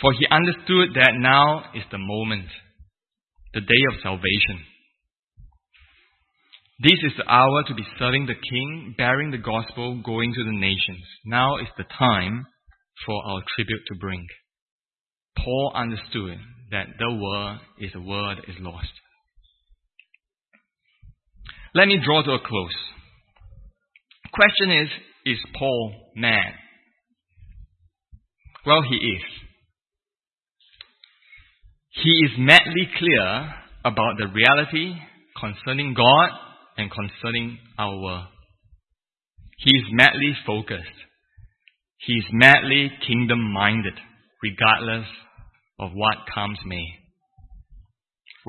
For 0.00 0.12
he 0.12 0.26
understood 0.30 0.94
that 0.94 1.12
now 1.14 1.64
is 1.74 1.82
the 1.90 1.98
moment, 1.98 2.48
the 3.52 3.60
day 3.60 3.82
of 3.92 4.00
salvation. 4.02 4.64
This 6.82 6.98
is 7.04 7.12
the 7.18 7.30
hour 7.30 7.62
to 7.68 7.74
be 7.74 7.84
serving 7.98 8.24
the 8.24 8.34
King, 8.34 8.94
bearing 8.96 9.30
the 9.30 9.38
gospel, 9.38 10.00
going 10.02 10.32
to 10.32 10.44
the 10.44 10.58
nations. 10.58 11.04
Now 11.26 11.58
is 11.58 11.68
the 11.76 11.84
time 11.98 12.46
for 13.04 13.22
our 13.26 13.42
tribute 13.54 13.82
to 13.88 13.98
bring. 14.00 14.26
Paul 15.36 15.72
understood 15.74 16.38
that 16.70 16.86
the 16.98 17.14
world 17.14 17.58
is 17.78 17.90
a 17.94 18.00
world 18.00 18.38
that 18.38 18.50
is 18.50 18.56
lost. 18.60 18.88
Let 21.74 21.86
me 21.86 22.00
draw 22.04 22.22
to 22.22 22.32
a 22.32 22.40
close. 22.40 22.76
Question 24.32 24.70
is, 24.82 24.88
is 25.26 25.38
Paul 25.56 25.92
mad? 26.16 26.52
Well, 28.66 28.82
he 28.88 28.96
is. 28.96 29.22
He 32.02 32.10
is 32.24 32.30
madly 32.38 32.88
clear 32.98 33.54
about 33.84 34.16
the 34.18 34.26
reality 34.26 34.94
concerning 35.38 35.94
God 35.94 36.30
and 36.76 36.90
concerning 36.90 37.58
our 37.78 38.00
world. 38.00 38.26
He 39.58 39.70
is 39.78 39.84
madly 39.92 40.32
focused. 40.46 40.86
He 41.98 42.14
is 42.14 42.24
madly 42.32 42.90
kingdom 43.06 43.52
minded, 43.52 43.94
regardless 44.42 45.06
of 45.78 45.92
what 45.92 46.16
comes 46.34 46.58
may. 46.66 46.99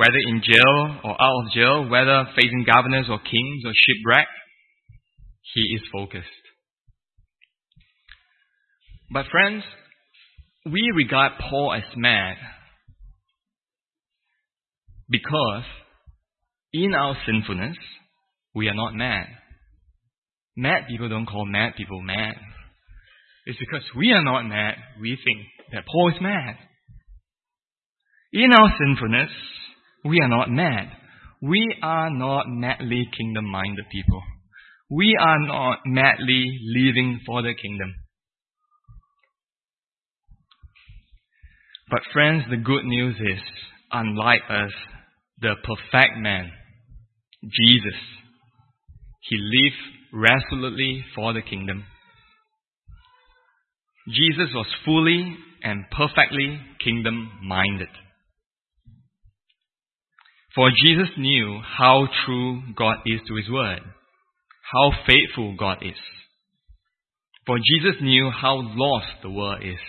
Whether 0.01 0.17
in 0.29 0.41
jail 0.41 0.99
or 1.03 1.11
out 1.21 1.45
of 1.45 1.51
jail, 1.53 1.87
whether 1.87 2.25
facing 2.35 2.65
governors 2.65 3.05
or 3.07 3.19
kings 3.19 3.61
or 3.63 3.71
shipwreck, 3.71 4.25
he 5.53 5.61
is 5.61 5.81
focused. 5.93 6.25
But 9.13 9.27
friends, 9.29 9.63
we 10.65 10.81
regard 10.95 11.33
Paul 11.47 11.75
as 11.77 11.83
mad 11.95 12.37
because 15.07 15.65
in 16.73 16.95
our 16.95 17.15
sinfulness, 17.27 17.77
we 18.55 18.69
are 18.69 18.73
not 18.73 18.95
mad. 18.95 19.27
Mad 20.57 20.85
people 20.89 21.09
don't 21.09 21.27
call 21.27 21.45
mad 21.45 21.73
people 21.77 22.01
mad. 22.01 22.33
It's 23.45 23.59
because 23.59 23.83
we 23.95 24.13
are 24.13 24.23
not 24.23 24.47
mad, 24.47 24.77
we 24.99 25.15
think 25.23 25.45
that 25.73 25.85
Paul 25.85 26.09
is 26.09 26.19
mad. 26.19 26.55
In 28.33 28.51
our 28.51 28.73
sinfulness, 28.79 29.29
we 30.03 30.19
are 30.19 30.29
not 30.29 30.49
mad. 30.49 30.87
We 31.41 31.75
are 31.81 32.09
not 32.09 32.45
madly 32.47 33.07
kingdom 33.17 33.45
minded 33.45 33.85
people. 33.91 34.21
We 34.89 35.17
are 35.19 35.39
not 35.39 35.79
madly 35.85 36.59
living 36.75 37.21
for 37.25 37.41
the 37.41 37.53
kingdom. 37.59 37.93
But 41.89 42.01
friends, 42.13 42.43
the 42.49 42.57
good 42.57 42.85
news 42.85 43.15
is, 43.15 43.39
unlike 43.91 44.43
us, 44.49 44.71
the 45.39 45.55
perfect 45.63 46.17
man, 46.17 46.51
Jesus, 47.43 47.99
he 49.21 49.37
lived 49.37 49.75
resolutely 50.13 51.03
for 51.15 51.33
the 51.33 51.41
kingdom. 51.41 51.83
Jesus 54.07 54.49
was 54.53 54.67
fully 54.85 55.35
and 55.63 55.85
perfectly 55.91 56.59
kingdom 56.83 57.31
minded. 57.43 57.89
For 60.55 60.69
Jesus 60.83 61.07
knew 61.17 61.61
how 61.77 62.07
true 62.25 62.61
God 62.75 62.97
is 63.05 63.21
to 63.27 63.35
his 63.35 63.49
word, 63.49 63.79
how 64.73 64.91
faithful 65.07 65.55
God 65.57 65.77
is. 65.81 65.97
For 67.45 67.57
Jesus 67.57 68.01
knew 68.01 68.29
how 68.29 68.61
lost 68.61 69.21
the 69.23 69.29
world 69.29 69.61
is. 69.63 69.79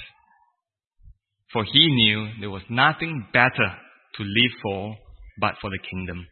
For 1.53 1.65
he 1.65 1.87
knew 1.95 2.29
there 2.41 2.51
was 2.51 2.63
nothing 2.71 3.27
better 3.33 3.77
to 4.17 4.23
live 4.23 4.53
for 4.63 4.97
but 5.41 5.55
for 5.61 5.69
the 5.71 5.79
kingdom. 5.91 6.27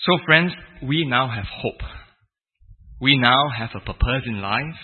So 0.00 0.18
friends, 0.24 0.52
we 0.86 1.04
now 1.06 1.28
have 1.28 1.44
hope. 1.44 1.82
We 3.00 3.18
now 3.18 3.50
have 3.56 3.70
a 3.74 3.80
purpose 3.80 4.24
in 4.26 4.40
life. 4.40 4.78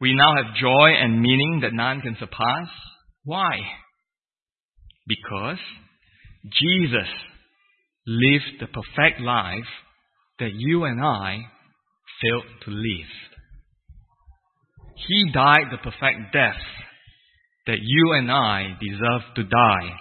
We 0.00 0.14
now 0.14 0.42
have 0.42 0.54
joy 0.56 0.92
and 0.98 1.20
meaning 1.20 1.60
that 1.62 1.74
none 1.74 2.00
can 2.00 2.16
surpass. 2.18 2.68
Why? 3.24 3.58
Because 5.06 5.58
Jesus 6.44 7.08
lived 8.06 8.60
the 8.60 8.66
perfect 8.66 9.20
life 9.20 9.70
that 10.38 10.52
you 10.54 10.84
and 10.84 11.00
I 11.00 11.38
failed 12.22 12.44
to 12.64 12.70
live. 12.70 13.12
He 15.06 15.30
died 15.32 15.66
the 15.70 15.78
perfect 15.78 16.32
death 16.32 16.60
that 17.66 17.78
you 17.80 18.12
and 18.12 18.30
I 18.30 18.76
deserve 18.80 19.22
to 19.36 19.44
die 19.44 19.96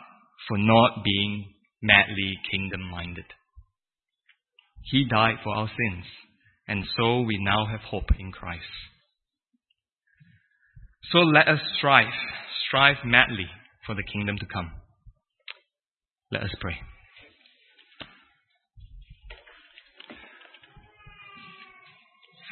for 0.48 0.58
not 0.58 1.04
being 1.04 1.54
madly 1.82 2.38
kingdom 2.50 2.82
minded. 2.90 3.26
He 4.92 5.06
died 5.06 5.36
for 5.44 5.56
our 5.56 5.68
sins, 5.68 6.06
and 6.68 6.86
so 6.98 7.22
we 7.22 7.38
now 7.40 7.66
have 7.66 7.82
hope 7.82 8.10
in 8.18 8.32
Christ. 8.32 8.64
So 11.12 11.20
let 11.20 11.48
us 11.48 11.60
strive, 11.78 12.08
strive 12.68 12.98
madly 13.06 13.48
for 13.86 13.96
the 13.96 14.04
kingdom 14.04 14.38
to 14.38 14.46
come. 14.46 14.72
Let 16.32 16.44
us 16.44 16.52
pray. 16.62 16.76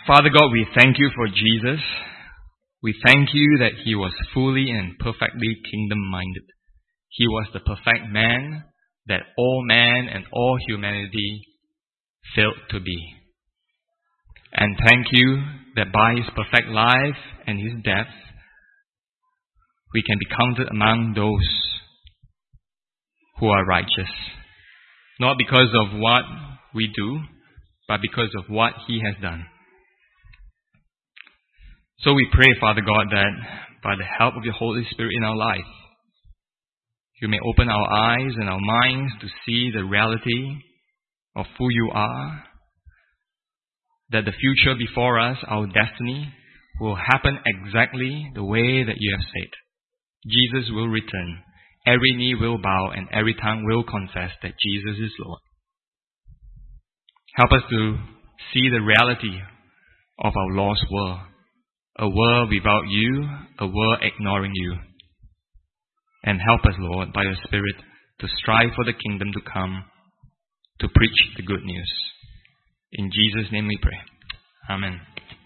Father 0.08 0.30
God, 0.30 0.52
we 0.52 0.66
thank 0.74 0.98
you 0.98 1.12
for 1.16 1.28
Jesus. 1.28 1.84
We 2.82 2.96
thank 3.06 3.30
you 3.34 3.58
that 3.60 3.74
he 3.84 3.94
was 3.94 4.14
fully 4.34 4.72
and 4.72 4.98
perfectly 4.98 5.58
kingdom 5.70 6.00
minded. 6.10 6.44
He 7.10 7.28
was 7.28 7.48
the 7.54 7.60
perfect 7.60 8.10
man 8.10 8.64
that 9.08 9.22
all 9.38 9.64
man 9.66 10.08
and 10.12 10.26
all 10.32 10.58
humanity 10.68 11.42
failed 12.36 12.56
to 12.72 12.80
be. 12.80 13.14
And 14.54 14.76
thank 14.88 15.08
you 15.12 15.44
that 15.76 15.92
by 15.92 16.16
his 16.16 16.26
perfect 16.36 16.70
life 16.70 17.18
and 17.46 17.60
his 17.60 17.84
death, 17.84 18.08
we 19.94 20.02
can 20.02 20.18
be 20.18 20.36
counted 20.36 20.70
among 20.72 21.14
those 21.16 21.67
who 23.40 23.48
are 23.50 23.66
righteous. 23.66 24.12
Not 25.20 25.38
because 25.38 25.70
of 25.74 26.00
what 26.00 26.24
we 26.74 26.92
do, 26.96 27.20
but 27.88 28.02
because 28.02 28.30
of 28.38 28.46
what 28.50 28.74
He 28.88 29.02
has 29.04 29.16
done. 29.22 29.46
So 32.00 32.14
we 32.14 32.28
pray, 32.32 32.48
Father 32.62 32.82
God, 32.82 33.08
that 33.12 33.32
by 33.84 33.96
the 33.96 34.06
help 34.06 34.36
of 34.36 34.44
your 34.44 34.54
Holy 34.54 34.86
Spirit 34.92 35.14
in 35.18 35.24
our 35.24 35.36
life, 35.36 35.60
you 37.22 37.28
may 37.28 37.40
open 37.44 37.70
our 37.70 37.92
eyes 37.92 38.34
and 38.36 38.48
our 38.48 38.60
minds 38.60 39.14
to 39.22 39.28
see 39.46 39.72
the 39.74 39.84
reality 39.84 40.62
of 41.36 41.46
who 41.58 41.68
you 41.70 41.90
are, 41.94 42.44
that 44.12 44.26
the 44.26 44.32
future 44.32 44.78
before 44.78 45.20
us, 45.20 45.38
our 45.48 45.66
destiny, 45.66 46.32
will 46.80 46.96
happen 46.96 47.40
exactly 47.46 48.32
the 48.36 48.44
way 48.44 48.84
that 48.84 48.96
you 49.00 49.12
have 49.12 49.26
said. 49.34 49.50
Jesus 50.30 50.70
will 50.72 50.88
return 50.88 51.42
every 51.88 52.14
knee 52.16 52.36
will 52.40 52.58
bow 52.58 52.92
and 52.94 53.08
every 53.12 53.34
tongue 53.34 53.64
will 53.66 53.84
confess 53.84 54.32
that 54.44 54.60
Jesus 54.60 55.00
is 55.00 55.12
Lord. 55.20 55.40
Help 57.36 57.52
us 57.52 57.64
to 57.70 57.98
see 58.54 58.70
the 58.70 58.82
reality 58.82 59.40
of 60.20 60.34
our 60.36 60.56
lost 60.56 60.84
world, 60.92 61.20
a 62.00 62.10
world 62.10 62.50
without 62.54 62.88
you, 62.90 63.30
a 63.60 63.68
world 63.68 64.00
ignoring 64.02 64.52
you. 64.54 64.76
And 66.24 66.40
help 66.46 66.62
us, 66.66 66.74
Lord, 66.78 67.14
by 67.14 67.24
your 67.24 67.38
Spirit, 67.46 67.76
to 68.20 68.28
strive 68.40 68.70
for 68.76 68.84
the 68.84 68.94
kingdom 68.94 69.30
to 69.34 69.52
come, 69.52 69.86
to 70.82 70.88
preach 70.94 71.18
the 71.38 71.44
good 71.44 71.64
news. 71.64 71.94
In 72.92 73.12
Jesus' 73.12 73.52
name 73.52 73.68
we 73.68 73.78
pray. 73.82 73.98
Amen. 74.70 75.00